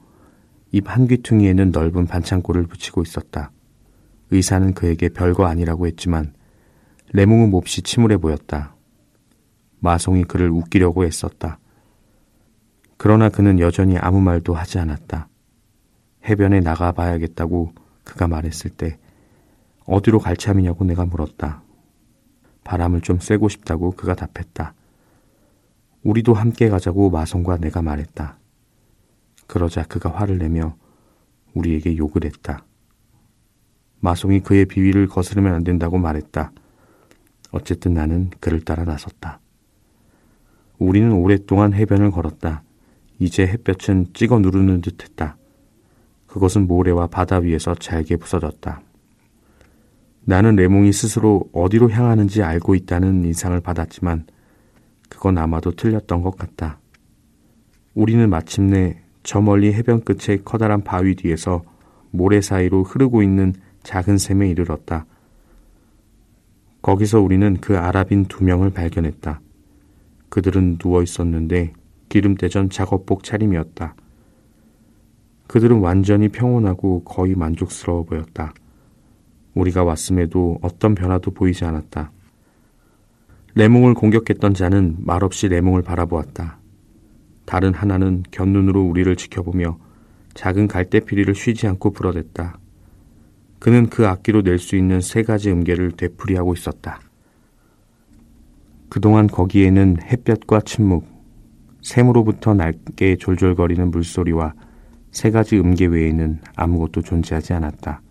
입 0.73 0.89
한 0.89 1.07
귀퉁이에는 1.07 1.71
넓은 1.71 2.07
반창고를 2.07 2.67
붙이고 2.67 3.03
있었다. 3.03 3.51
의사는 4.31 4.73
그에게 4.73 5.09
별거 5.09 5.45
아니라고 5.45 5.87
했지만 5.87 6.33
레몽은 7.13 7.51
몹시 7.51 7.81
침울해 7.81 8.17
보였다. 8.17 8.75
마송이 9.79 10.23
그를 10.23 10.49
웃기려고 10.49 11.05
애썼다. 11.05 11.59
그러나 12.97 13.29
그는 13.29 13.59
여전히 13.59 13.97
아무 13.97 14.21
말도 14.21 14.53
하지 14.53 14.79
않았다. 14.79 15.27
해변에 16.25 16.61
나가 16.61 16.91
봐야겠다고 16.91 17.73
그가 18.03 18.27
말했을 18.27 18.71
때 18.71 18.97
어디로 19.85 20.19
갈 20.19 20.37
참이냐고 20.37 20.85
내가 20.85 21.05
물었다. 21.05 21.63
바람을 22.63 23.01
좀 23.01 23.19
쐬고 23.19 23.49
싶다고 23.49 23.91
그가 23.91 24.15
답했다. 24.15 24.73
우리도 26.03 26.33
함께 26.33 26.69
가자고 26.69 27.09
마성과 27.09 27.57
내가 27.57 27.81
말했다. 27.81 28.37
그러자 29.47 29.83
그가 29.83 30.11
화를 30.11 30.37
내며 30.37 30.75
우리에게 31.53 31.97
욕을 31.97 32.23
했다. 32.23 32.65
마송이 34.01 34.41
그의 34.41 34.65
비위를 34.65 35.07
거스르면 35.07 35.53
안 35.53 35.63
된다고 35.63 35.97
말했다. 35.97 36.51
어쨌든 37.51 37.93
나는 37.93 38.29
그를 38.39 38.61
따라 38.61 38.83
나섰다. 38.83 39.39
우리는 40.77 41.11
오랫동안 41.11 41.73
해변을 41.73 42.11
걸었다. 42.11 42.63
이제 43.19 43.45
햇볕은 43.45 44.07
찍어 44.13 44.39
누르는 44.39 44.81
듯 44.81 45.03
했다. 45.03 45.37
그것은 46.25 46.65
모래와 46.65 47.07
바다 47.07 47.37
위에서 47.37 47.75
잘게 47.75 48.15
부서졌다. 48.17 48.81
나는 50.23 50.55
레몽이 50.55 50.91
스스로 50.91 51.49
어디로 51.51 51.91
향하는지 51.91 52.41
알고 52.41 52.73
있다는 52.75 53.25
인상을 53.25 53.59
받았지만 53.59 54.25
그건 55.09 55.37
아마도 55.37 55.71
틀렸던 55.71 56.21
것 56.21 56.37
같다. 56.37 56.79
우리는 57.93 58.29
마침내 58.29 59.01
저 59.23 59.41
멀리 59.41 59.73
해변 59.73 60.01
끝의 60.01 60.43
커다란 60.43 60.83
바위 60.83 61.15
뒤에서 61.15 61.63
모래 62.09 62.41
사이로 62.41 62.83
흐르고 62.83 63.21
있는 63.21 63.53
작은 63.83 64.17
샘에 64.17 64.49
이르렀다. 64.49 65.05
거기서 66.81 67.21
우리는 67.21 67.57
그 67.61 67.77
아랍인 67.77 68.25
두 68.25 68.43
명을 68.43 68.71
발견했다. 68.71 69.39
그들은 70.29 70.77
누워 70.77 71.03
있었는데 71.03 71.73
기름때전 72.09 72.69
작업복 72.69 73.23
차림이었다. 73.23 73.95
그들은 75.47 75.79
완전히 75.79 76.29
평온하고 76.29 77.03
거의 77.03 77.35
만족스러워 77.35 78.03
보였다. 78.03 78.53
우리가 79.53 79.83
왔음에도 79.83 80.57
어떤 80.61 80.95
변화도 80.95 81.31
보이지 81.31 81.65
않았다. 81.65 82.11
레몽을 83.55 83.93
공격했던 83.93 84.53
자는 84.53 84.95
말없이 84.99 85.49
레몽을 85.49 85.81
바라보았다. 85.81 86.57
다른 87.45 87.73
하나는 87.73 88.23
곁눈으로 88.31 88.81
우리를 88.81 89.13
지켜보며 89.17 89.77
작은 90.33 90.69
갈대피리를 90.69 91.35
쉬지 91.35 91.67
않고 91.67 91.91
불어댔다. 91.91 92.57
그는 93.61 93.89
그 93.89 94.07
악기로 94.07 94.41
낼 94.41 94.57
수 94.57 94.75
있는 94.75 95.01
세 95.01 95.21
가지 95.21 95.51
음계를 95.51 95.91
되풀이하고 95.91 96.55
있었다. 96.55 96.99
그동안 98.89 99.27
거기에는 99.27 99.97
햇볕과 100.01 100.61
침묵, 100.61 101.05
샘으로부터 101.83 102.55
날게 102.55 103.17
졸졸거리는 103.17 103.91
물소리와 103.91 104.55
세 105.11 105.29
가지 105.29 105.59
음계 105.59 105.85
외에는 105.85 106.39
아무것도 106.55 107.03
존재하지 107.03 107.53
않았다. 107.53 108.01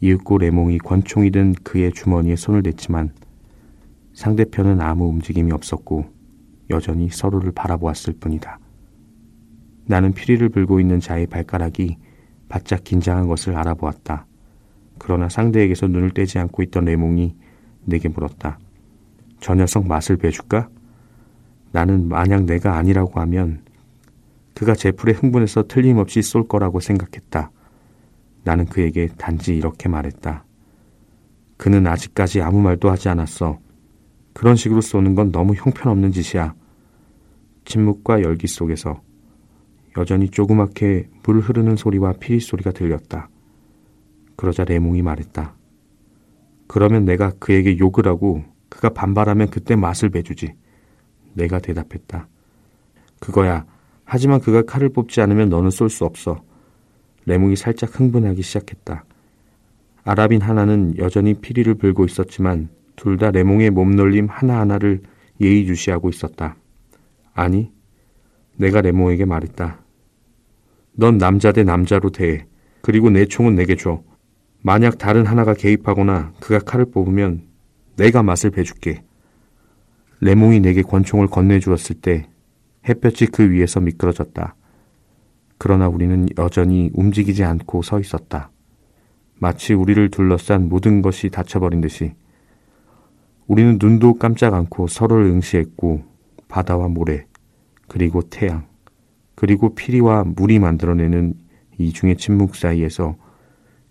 이윽고 0.00 0.38
레몽이 0.38 0.78
권총이 0.78 1.32
든 1.32 1.52
그의 1.62 1.92
주머니에 1.92 2.34
손을 2.36 2.62
댔지만 2.62 3.12
상대편은 4.14 4.80
아무 4.80 5.04
움직임이 5.04 5.52
없었고 5.52 6.06
여전히 6.70 7.10
서로를 7.10 7.52
바라보았을 7.52 8.14
뿐이다. 8.18 8.58
나는 9.84 10.14
피리를 10.14 10.48
불고 10.48 10.80
있는 10.80 10.98
자의 10.98 11.26
발가락이 11.26 11.98
바짝 12.48 12.84
긴장한 12.84 13.28
것을 13.28 13.54
알아보았다. 13.54 14.24
그러나 14.98 15.28
상대에게서 15.28 15.86
눈을 15.88 16.10
떼지 16.10 16.38
않고 16.38 16.62
있던 16.64 16.84
레몽이 16.84 17.34
내게 17.84 18.08
물었다. 18.08 18.58
저 19.40 19.54
녀석 19.54 19.86
맛을 19.86 20.16
배줄까? 20.16 20.68
나는 21.72 22.08
만약 22.08 22.44
내가 22.44 22.76
아니라고 22.76 23.20
하면 23.20 23.62
그가 24.54 24.74
제풀에 24.74 25.12
흥분해서 25.12 25.64
틀림없이 25.68 26.22
쏠 26.22 26.48
거라고 26.48 26.80
생각했다. 26.80 27.50
나는 28.44 28.64
그에게 28.64 29.08
단지 29.18 29.54
이렇게 29.56 29.88
말했다. 29.88 30.44
그는 31.56 31.86
아직까지 31.86 32.40
아무 32.40 32.60
말도 32.62 32.90
하지 32.90 33.08
않았어. 33.08 33.58
그런 34.32 34.56
식으로 34.56 34.80
쏘는 34.80 35.14
건 35.14 35.32
너무 35.32 35.54
형편없는 35.54 36.12
짓이야. 36.12 36.54
침묵과 37.64 38.22
열기 38.22 38.46
속에서 38.46 39.02
여전히 39.98 40.30
조그맣게 40.30 41.08
물 41.24 41.40
흐르는 41.40 41.76
소리와 41.76 42.12
피리 42.20 42.40
소리가 42.40 42.70
들렸다. 42.70 43.28
그러자 44.36 44.64
레몽이 44.64 45.02
말했다. 45.02 45.54
그러면 46.66 47.04
내가 47.04 47.32
그에게 47.38 47.78
욕을 47.78 48.06
하고 48.06 48.44
그가 48.68 48.90
반발하면 48.90 49.50
그때 49.50 49.76
맛을 49.76 50.10
배주지. 50.10 50.54
내가 51.34 51.58
대답했다. 51.58 52.28
그거야. 53.20 53.66
하지만 54.04 54.40
그가 54.40 54.62
칼을 54.62 54.90
뽑지 54.90 55.20
않으면 55.20 55.48
너는 55.48 55.70
쏠 55.70 55.90
수 55.90 56.04
없어. 56.04 56.42
레몽이 57.24 57.56
살짝 57.56 57.98
흥분하기 57.98 58.42
시작했다. 58.42 59.04
아랍인 60.04 60.40
하나는 60.40 60.96
여전히 60.98 61.34
피리를 61.34 61.74
불고 61.74 62.04
있었지만 62.04 62.68
둘 62.94 63.18
다 63.18 63.30
레몽의 63.30 63.70
몸놀림 63.70 64.26
하나하나를 64.30 65.02
예의주시하고 65.40 66.08
있었다. 66.08 66.56
아니, 67.34 67.70
내가 68.56 68.80
레몽에게 68.80 69.24
말했다. 69.24 69.80
넌 70.92 71.18
남자 71.18 71.52
대 71.52 71.62
남자로 71.62 72.10
대해. 72.10 72.46
그리고 72.80 73.10
내 73.10 73.26
총은 73.26 73.54
내게 73.54 73.76
줘. 73.76 74.02
만약 74.66 74.98
다른 74.98 75.26
하나가 75.26 75.54
개입하거나 75.54 76.32
그가 76.40 76.58
칼을 76.58 76.86
뽑으면 76.86 77.42
내가 77.94 78.24
맛을 78.24 78.50
배줄게. 78.50 79.04
레몽이 80.20 80.58
내게 80.58 80.82
권총을 80.82 81.28
건네주었을 81.28 82.00
때 82.00 82.28
햇볕이 82.88 83.26
그 83.26 83.48
위에서 83.48 83.78
미끄러졌다. 83.78 84.56
그러나 85.56 85.86
우리는 85.86 86.26
여전히 86.36 86.90
움직이지 86.94 87.44
않고 87.44 87.82
서 87.82 88.00
있었다. 88.00 88.50
마치 89.38 89.72
우리를 89.72 90.10
둘러싼 90.10 90.68
모든 90.68 91.00
것이 91.00 91.30
닫혀버린 91.30 91.80
듯이 91.80 92.14
우리는 93.46 93.78
눈도 93.80 94.14
깜짝 94.14 94.52
않고 94.52 94.88
서로를 94.88 95.26
응시했고 95.26 96.02
바다와 96.48 96.88
모래 96.88 97.24
그리고 97.86 98.20
태양 98.20 98.66
그리고 99.36 99.76
피리와 99.76 100.24
물이 100.24 100.58
만들어내는 100.58 101.34
이중의 101.78 102.16
침묵 102.16 102.56
사이에서 102.56 103.14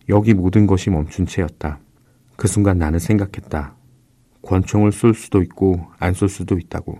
여기 0.09 0.33
모든 0.33 0.67
것이 0.67 0.89
멈춘 0.89 1.25
채였다. 1.25 1.79
그 2.35 2.47
순간 2.47 2.77
나는 2.77 2.99
생각했다. 2.99 3.75
권총을 4.41 4.91
쏠 4.91 5.13
수도 5.13 5.41
있고 5.41 5.87
안 5.99 6.13
쏠 6.13 6.29
수도 6.29 6.57
있다고. 6.57 6.99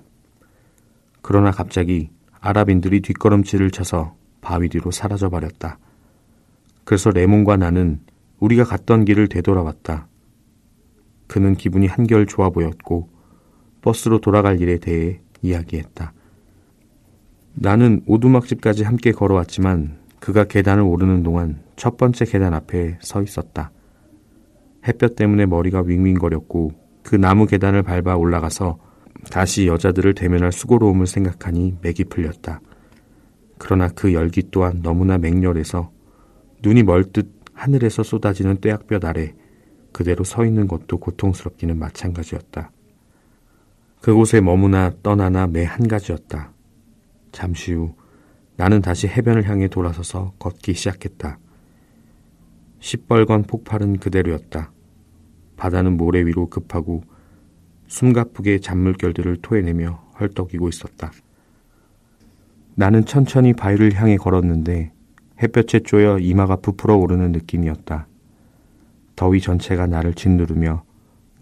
그러나 1.21 1.51
갑자기 1.51 2.09
아랍인들이 2.39 3.01
뒷걸음질을 3.01 3.71
쳐서 3.71 4.15
바위 4.41 4.69
뒤로 4.69 4.91
사라져 4.91 5.29
버렸다. 5.29 5.79
그래서 6.83 7.09
레몬과 7.09 7.57
나는 7.57 7.99
우리가 8.39 8.63
갔던 8.63 9.05
길을 9.05 9.27
되돌아왔다. 9.27 10.07
그는 11.27 11.55
기분이 11.55 11.87
한결 11.87 12.27
좋아 12.27 12.49
보였고 12.49 13.09
버스로 13.81 14.19
돌아갈 14.19 14.61
일에 14.61 14.77
대해 14.77 15.19
이야기했다. 15.41 16.13
나는 17.55 18.03
오두막집까지 18.05 18.83
함께 18.83 19.11
걸어왔지만 19.11 19.97
그가 20.19 20.45
계단을 20.45 20.84
오르는 20.84 21.23
동안 21.23 21.62
첫 21.75 21.97
번째 21.97 22.25
계단 22.25 22.54
앞에 22.54 22.97
서 23.01 23.21
있었다. 23.21 23.71
햇볕 24.88 25.15
때문에 25.15 25.45
머리가 25.45 25.82
윙윙거렸고 25.82 26.71
그 27.04 27.15
나무 27.15 27.45
계단을 27.45 27.84
밟아 27.84 28.15
올라가서 28.15 28.78
다시 29.32 29.67
여자들을 29.67 30.13
대면할 30.13 30.51
수고로움을 30.51 31.08
생각하니 31.08 31.78
맥이 31.82 32.06
풀렸다. 32.06 32.62
그러나 33.58 33.88
그 33.89 34.13
열기 34.13 34.43
또한 34.51 34.82
너무나 34.82 35.17
맹렬해서 35.17 35.91
눈이 36.62 36.84
멀듯 36.84 37.34
하늘에서 37.54 38.04
쏟아지는 38.04 38.60
떼약볕 38.60 39.06
아래 39.06 39.34
그대로 39.91 40.23
서 40.23 40.45
있는 40.45 40.67
것도 40.67 40.97
고통스럽기는 40.97 41.78
마찬가지였다. 41.80 42.71
그곳에 44.01 44.41
머무나 44.41 44.91
떠나나 45.01 45.47
매 45.47 45.63
한 45.65 45.88
가지였다. 45.88 46.51
잠시 47.32 47.73
후 47.73 47.95
나는 48.57 48.81
다시 48.81 49.07
해변을 49.07 49.49
향해 49.49 49.67
돌아서서 49.67 50.33
걷기 50.39 50.73
시작했다. 50.73 51.39
시뻘건 52.79 53.43
폭발은 53.43 53.97
그대로였다. 53.97 54.71
바다는 55.57 55.97
모래 55.97 56.25
위로 56.25 56.49
급하고 56.49 57.03
숨가쁘게 57.87 58.59
잔물결들을 58.59 59.37
토해내며 59.41 60.03
헐떡이고 60.19 60.69
있었다. 60.69 61.11
나는 62.75 63.05
천천히 63.05 63.53
바위를 63.53 63.93
향해 63.95 64.17
걸었는데 64.17 64.91
햇볕에 65.41 65.79
쪼여 65.79 66.19
이마가 66.19 66.57
부풀어 66.57 66.95
오르는 66.95 67.31
느낌이었다. 67.31 68.07
더위 69.15 69.41
전체가 69.41 69.87
나를 69.87 70.13
짓누르며 70.13 70.83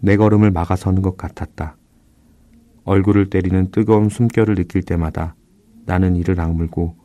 내 0.00 0.16
걸음을 0.16 0.50
막아서는 0.50 1.02
것 1.02 1.16
같았다. 1.16 1.76
얼굴을 2.84 3.30
때리는 3.30 3.70
뜨거운 3.70 4.08
숨결을 4.08 4.56
느낄 4.56 4.82
때마다 4.82 5.34
나는 5.86 6.16
이를 6.16 6.40
악물고 6.40 7.03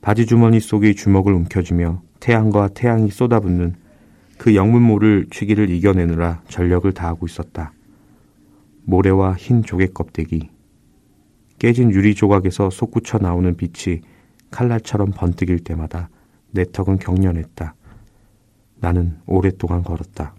바지 0.00 0.26
주머니 0.26 0.60
속의 0.60 0.94
주먹을 0.94 1.32
움켜쥐며 1.32 2.02
태양과 2.20 2.68
태양이 2.68 3.10
쏟아붓는 3.10 3.74
그 4.38 4.54
영문 4.54 4.82
모를 4.82 5.26
취기를 5.30 5.70
이겨내느라 5.70 6.42
전력을 6.48 6.90
다하고 6.92 7.26
있었다. 7.26 7.72
모래와 8.84 9.34
흰 9.34 9.62
조개 9.62 9.88
껍데기, 9.88 10.48
깨진 11.58 11.90
유리 11.90 12.14
조각에서 12.14 12.70
솟구쳐 12.70 13.18
나오는 13.18 13.56
빛이 13.56 14.00
칼날처럼 14.50 15.10
번뜩일 15.10 15.58
때마다 15.58 16.08
내 16.52 16.64
턱은 16.64 16.98
경련했다. 16.98 17.74
나는 18.76 19.18
오랫동안 19.26 19.82
걸었다. 19.82 20.34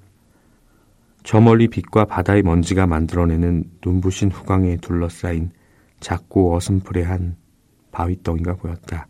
저 1.23 1.41
멀리 1.41 1.67
빛과 1.67 2.05
바다의 2.05 2.41
먼지가 2.43 2.87
만들어내는 2.87 3.65
눈부신 3.85 4.31
후광에 4.31 4.77
둘러싸인 4.77 5.51
작고 5.99 6.55
어슴푸레한 6.55 7.35
바위덩이가 7.91 8.55
보였다. 8.55 9.07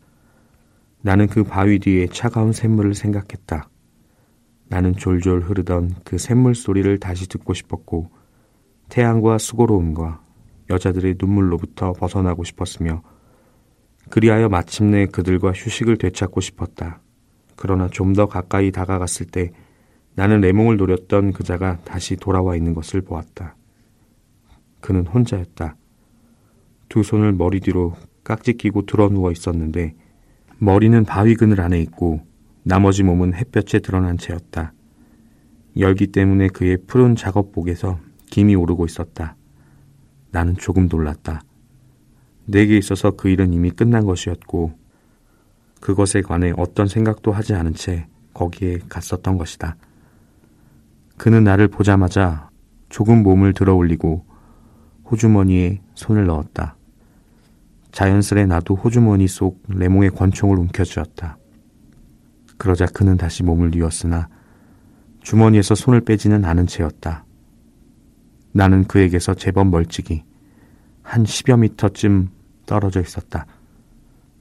나는 1.01 1.27
그 1.27 1.43
바위 1.43 1.79
뒤에 1.79 2.07
차가운 2.07 2.51
샘물을 2.51 2.93
생각했다. 2.93 3.69
나는 4.67 4.95
졸졸 4.95 5.41
흐르던 5.41 5.95
그 6.03 6.17
샘물 6.17 6.55
소리를 6.55 6.99
다시 6.99 7.27
듣고 7.27 7.53
싶었고 7.53 8.09
태양과 8.89 9.37
수고로움과 9.37 10.21
여자들의 10.69 11.15
눈물로부터 11.19 11.93
벗어나고 11.93 12.43
싶었으며 12.43 13.01
그리하여 14.09 14.49
마침내 14.49 15.05
그들과 15.05 15.51
휴식을 15.51 15.97
되찾고 15.97 16.41
싶었다. 16.41 17.01
그러나 17.55 17.87
좀 17.89 18.13
더 18.13 18.25
가까이 18.27 18.71
다가갔을 18.71 19.25
때 19.27 19.51
나는 20.15 20.41
레몽을 20.41 20.77
노렸던 20.77 21.33
그자가 21.33 21.79
다시 21.85 22.15
돌아와 22.15 22.55
있는 22.55 22.73
것을 22.73 23.01
보았다. 23.01 23.55
그는 24.81 25.05
혼자였다. 25.05 25.75
두 26.89 27.03
손을 27.03 27.33
머리 27.33 27.59
뒤로 27.59 27.93
깍지 28.23 28.53
끼고 28.53 28.85
드러 28.85 29.09
누워 29.09 29.31
있었는데 29.31 29.95
머리는 30.61 31.05
바위 31.05 31.35
그늘 31.35 31.61
안에 31.61 31.79
있고 31.81 32.21
나머지 32.63 33.03
몸은 33.03 33.33
햇볕에 33.33 33.79
드러난 33.79 34.17
채였다. 34.17 34.73
열기 35.77 36.07
때문에 36.07 36.49
그의 36.49 36.77
푸른 36.85 37.15
작업복에서 37.15 37.99
김이 38.29 38.55
오르고 38.55 38.85
있었다. 38.85 39.37
나는 40.31 40.55
조금 40.57 40.87
놀랐다. 40.89 41.41
내게 42.45 42.77
있어서 42.77 43.11
그 43.11 43.29
일은 43.29 43.53
이미 43.53 43.71
끝난 43.71 44.05
것이었고 44.05 44.73
그것에 45.79 46.21
관해 46.21 46.51
어떤 46.57 46.87
생각도 46.87 47.31
하지 47.31 47.53
않은 47.53 47.73
채 47.73 48.07
거기에 48.33 48.79
갔었던 48.89 49.37
것이다. 49.37 49.77
그는 51.17 51.45
나를 51.45 51.69
보자마자 51.69 52.49
조금 52.89 53.23
몸을 53.23 53.53
들어 53.53 53.75
올리고 53.75 54.25
호주머니에 55.09 55.81
손을 55.95 56.25
넣었다. 56.25 56.75
자연스레 57.91 58.45
나도 58.45 58.75
호주머니 58.75 59.27
속 59.27 59.63
레몽의 59.67 60.11
권총을 60.11 60.57
움켜쥐었다. 60.57 61.37
그러자 62.57 62.85
그는 62.87 63.17
다시 63.17 63.43
몸을 63.43 63.71
뉘었으나 63.71 64.29
주머니에서 65.21 65.75
손을 65.75 66.01
빼지는 66.01 66.45
않은 66.45 66.67
채였다. 66.67 67.25
나는 68.51 68.85
그에게서 68.85 69.33
제법 69.33 69.67
멀찍이 69.67 70.23
한 71.01 71.23
10여 71.23 71.59
미터쯤 71.59 72.29
떨어져 72.65 73.01
있었다. 73.01 73.45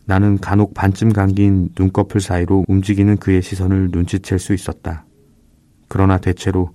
나는 0.06 0.38
간혹 0.38 0.74
반쯤 0.74 1.12
감긴 1.12 1.68
눈꺼풀 1.78 2.20
사이로 2.20 2.64
움직이는 2.68 3.18
그의 3.18 3.42
시선을 3.42 3.90
눈치챌 3.90 4.38
수 4.38 4.54
있었다. 4.54 5.04
그러나 5.88 6.18
대체로 6.18 6.70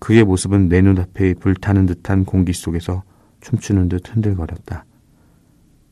그의 0.00 0.24
모습은 0.24 0.68
내 0.68 0.80
눈앞에 0.80 1.34
불타는 1.34 1.86
듯한 1.86 2.24
공기 2.24 2.52
속에서 2.52 3.02
춤추는 3.40 3.88
듯 3.88 4.14
흔들거렸다. 4.14 4.84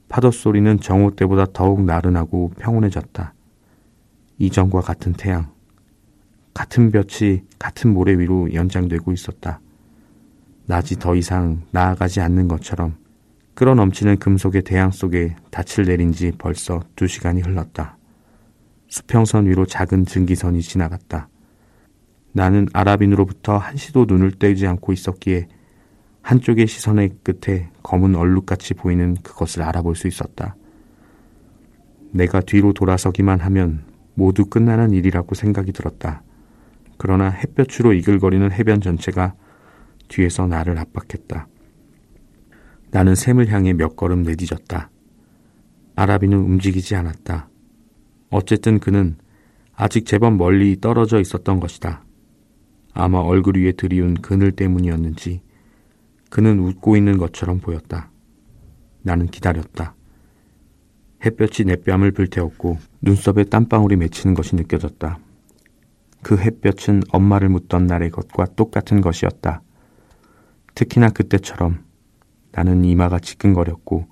파도 0.08 0.30
소리는 0.30 0.80
정오 0.80 1.16
때보다 1.16 1.46
더욱 1.52 1.82
나른하고 1.82 2.52
평온해졌다. 2.58 3.34
이전과 4.38 4.80
같은 4.82 5.12
태양, 5.12 5.50
같은 6.54 6.90
볕이 6.90 7.42
같은 7.58 7.92
모래 7.92 8.12
위로 8.18 8.52
연장되고 8.52 9.12
있었다. 9.12 9.60
낮이 10.66 10.96
더 10.98 11.14
이상 11.14 11.62
나아가지 11.70 12.20
않는 12.20 12.48
것처럼 12.48 12.96
끌어넘치는 13.54 14.18
금속의 14.18 14.62
대양 14.62 14.90
속에 14.90 15.34
닻을 15.50 15.86
내린 15.86 16.12
지 16.12 16.32
벌써 16.36 16.82
두 16.94 17.06
시간이 17.06 17.40
흘렀다. 17.40 17.96
수평선 18.88 19.46
위로 19.46 19.66
작은 19.66 20.06
증기선이 20.06 20.60
지나갔다. 20.62 21.28
나는 22.32 22.68
아랍인으로부터 22.72 23.56
한시도 23.56 24.04
눈을 24.06 24.32
떼지 24.32 24.66
않고 24.66 24.92
있었기에 24.92 25.48
한쪽의 26.26 26.66
시선의 26.66 27.10
끝에 27.22 27.68
검은 27.84 28.16
얼룩같이 28.16 28.74
보이는 28.74 29.14
그것을 29.22 29.62
알아볼 29.62 29.94
수 29.94 30.08
있었다. 30.08 30.56
내가 32.10 32.40
뒤로 32.40 32.72
돌아서기만 32.72 33.38
하면 33.38 33.84
모두 34.14 34.46
끝나는 34.46 34.90
일이라고 34.90 35.36
생각이 35.36 35.70
들었다. 35.70 36.24
그러나 36.96 37.30
햇볕으로 37.30 37.92
이글거리는 37.92 38.50
해변 38.50 38.80
전체가 38.80 39.36
뒤에서 40.08 40.48
나를 40.48 40.78
압박했다. 40.78 41.46
나는 42.90 43.14
샘을 43.14 43.46
향해 43.52 43.72
몇 43.72 43.94
걸음 43.94 44.24
내디졌다. 44.24 44.90
아라비는 45.94 46.38
움직이지 46.38 46.96
않았다. 46.96 47.48
어쨌든 48.30 48.80
그는 48.80 49.16
아직 49.76 50.04
제법 50.06 50.34
멀리 50.34 50.80
떨어져 50.80 51.20
있었던 51.20 51.60
것이다. 51.60 52.04
아마 52.94 53.18
얼굴 53.18 53.58
위에 53.58 53.70
들이운 53.70 54.14
그늘 54.14 54.50
때문이었는지 54.50 55.45
그는 56.30 56.58
웃고 56.58 56.96
있는 56.96 57.18
것처럼 57.18 57.60
보였다. 57.60 58.10
나는 59.02 59.26
기다렸다. 59.26 59.94
햇볕이 61.24 61.64
내 61.64 61.76
뺨을 61.76 62.12
불태웠고 62.12 62.78
눈썹에 63.02 63.44
땀방울이 63.44 63.96
맺히는 63.96 64.34
것이 64.34 64.56
느껴졌다. 64.56 65.18
그 66.22 66.36
햇볕은 66.36 67.04
엄마를 67.10 67.48
묻던 67.48 67.86
날의 67.86 68.10
것과 68.10 68.46
똑같은 68.56 69.00
것이었다. 69.00 69.62
특히나 70.74 71.10
그때처럼 71.10 71.84
나는 72.52 72.84
이마가 72.84 73.18
지끈거렸고 73.18 74.06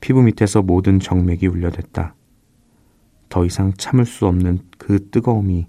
피부 0.00 0.22
밑에서 0.22 0.62
모든 0.62 1.00
정맥이 1.00 1.46
울려댔다. 1.46 2.14
더 3.28 3.44
이상 3.44 3.72
참을 3.76 4.06
수 4.06 4.26
없는 4.26 4.60
그 4.78 5.10
뜨거움이 5.10 5.66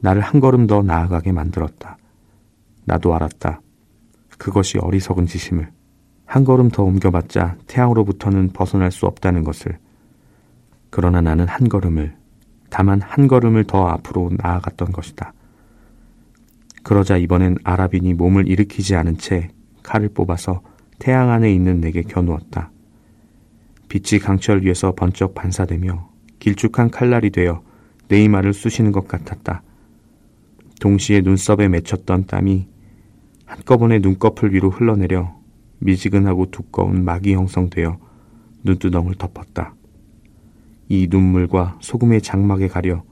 나를 0.00 0.22
한 0.22 0.40
걸음 0.40 0.66
더 0.66 0.82
나아가게 0.82 1.32
만들었다. 1.32 1.98
나도 2.84 3.14
알았다. 3.14 3.60
그것이 4.38 4.78
어리석은 4.78 5.26
짓임을. 5.26 5.70
한 6.24 6.44
걸음 6.44 6.68
더 6.68 6.82
옮겨봤자 6.82 7.56
태양으로부터는 7.66 8.50
벗어날 8.52 8.90
수 8.90 9.06
없다는 9.06 9.44
것을. 9.44 9.78
그러나 10.90 11.20
나는 11.20 11.46
한 11.46 11.68
걸음을, 11.68 12.16
다만 12.70 13.00
한 13.00 13.28
걸음을 13.28 13.64
더 13.64 13.86
앞으로 13.86 14.30
나아갔던 14.36 14.92
것이다. 14.92 15.32
그러자 16.82 17.16
이번엔 17.16 17.58
아랍인이 17.64 18.14
몸을 18.14 18.48
일으키지 18.48 18.94
않은 18.96 19.18
채 19.18 19.48
칼을 19.82 20.10
뽑아서 20.10 20.62
태양 20.98 21.30
안에 21.30 21.52
있는 21.52 21.80
내게 21.80 22.02
겨누었다. 22.02 22.70
빛이 23.88 24.20
강철 24.20 24.62
위에서 24.62 24.92
번쩍 24.94 25.34
반사되며 25.34 26.08
길쭉한 26.38 26.90
칼날이 26.90 27.30
되어 27.30 27.62
내 28.08 28.22
이마를 28.22 28.52
쑤시는 28.52 28.92
것 28.92 29.08
같았다. 29.08 29.62
동시에 30.80 31.22
눈썹에 31.22 31.68
맺혔던 31.68 32.26
땀이 32.26 32.68
한꺼번에 33.46 34.00
눈꺼풀 34.00 34.52
위로 34.52 34.68
흘러내려 34.70 35.34
미지근하고 35.78 36.50
두꺼운 36.50 37.04
막이 37.04 37.32
형성되어 37.32 37.98
눈두덩을 38.64 39.14
덮었다. 39.14 39.74
이 40.88 41.08
눈물과 41.10 41.78
소금의 41.80 42.22
장막에 42.22 42.68
가려 42.68 43.02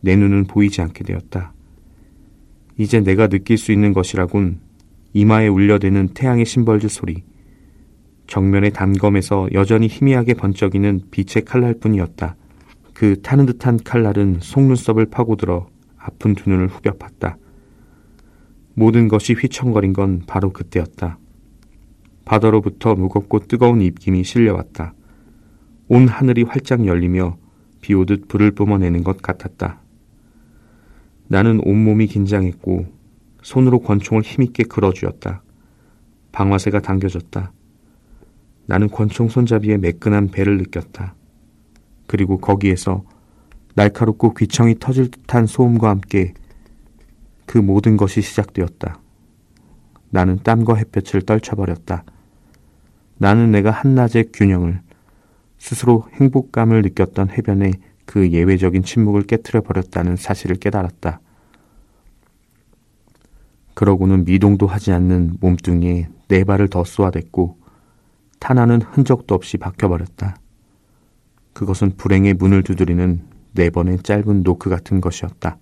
내 0.00 0.16
눈은 0.16 0.44
보이지 0.44 0.82
않게 0.82 1.04
되었다. 1.04 1.52
이제 2.76 3.00
내가 3.00 3.28
느낄 3.28 3.56
수 3.56 3.72
있는 3.72 3.92
것이라곤 3.92 4.58
이마에 5.12 5.46
울려대는 5.46 6.08
태양의 6.08 6.44
심벌질 6.44 6.90
소리, 6.90 7.22
정면의 8.26 8.72
단검에서 8.72 9.48
여전히 9.52 9.86
희미하게 9.86 10.34
번쩍이는 10.34 11.02
빛의 11.10 11.44
칼날 11.44 11.74
뿐이었다. 11.74 12.36
그 12.92 13.20
타는 13.22 13.46
듯한 13.46 13.78
칼날은 13.84 14.38
속눈썹을 14.40 15.06
파고들어 15.06 15.68
아픈 15.96 16.34
두 16.34 16.50
눈을 16.50 16.68
후벼 16.68 16.92
팠다. 16.92 17.36
모든 18.74 19.08
것이 19.08 19.34
휘청거린 19.34 19.92
건 19.92 20.22
바로 20.26 20.52
그때였다. 20.52 21.18
바다로부터 22.24 22.94
무겁고 22.94 23.40
뜨거운 23.40 23.80
입김이 23.82 24.24
실려왔다. 24.24 24.94
온 25.88 26.08
하늘이 26.08 26.42
활짝 26.42 26.86
열리며 26.86 27.36
비 27.80 27.94
오듯 27.94 28.28
불을 28.28 28.52
뿜어내는 28.52 29.04
것 29.04 29.20
같았다. 29.20 29.80
나는 31.28 31.60
온몸이 31.64 32.06
긴장했고 32.06 32.86
손으로 33.42 33.80
권총을 33.80 34.22
힘있게 34.22 34.64
걸어주었다. 34.64 35.42
방화쇠가 36.32 36.80
당겨졌다. 36.80 37.52
나는 38.66 38.88
권총 38.88 39.28
손잡이의 39.28 39.78
매끈한 39.78 40.28
배를 40.28 40.56
느꼈다. 40.58 41.14
그리고 42.06 42.38
거기에서 42.38 43.04
날카롭고 43.74 44.34
귀청이 44.34 44.76
터질 44.78 45.10
듯한 45.10 45.46
소음과 45.46 45.90
함께 45.90 46.32
그 47.46 47.58
모든 47.58 47.96
것이 47.96 48.22
시작되었다. 48.22 49.00
나는 50.10 50.38
땀과 50.42 50.76
햇볕을 50.76 51.22
떨쳐버렸다. 51.22 52.04
나는 53.18 53.50
내가 53.50 53.70
한낮의 53.70 54.30
균형을 54.32 54.80
스스로 55.58 56.06
행복감을 56.14 56.82
느꼈던 56.82 57.30
해변에 57.30 57.72
그 58.06 58.30
예외적인 58.30 58.82
침묵을 58.82 59.22
깨뜨려 59.22 59.62
버렸다는 59.62 60.16
사실을 60.16 60.56
깨달았다. 60.56 61.20
그러고는 63.74 64.24
미동도 64.24 64.66
하지 64.66 64.92
않는 64.92 65.38
몸뚱이에 65.40 66.08
네 66.28 66.44
발을 66.44 66.68
더 66.68 66.84
쏘아댔고 66.84 67.58
탄하는 68.38 68.82
흔적도 68.82 69.34
없이 69.34 69.56
박혀버렸다. 69.56 70.36
그것은 71.54 71.96
불행의 71.96 72.34
문을 72.34 72.62
두드리는 72.62 73.22
네 73.52 73.70
번의 73.70 74.00
짧은 74.00 74.42
노크 74.42 74.68
같은 74.68 75.00
것이었다. 75.00 75.58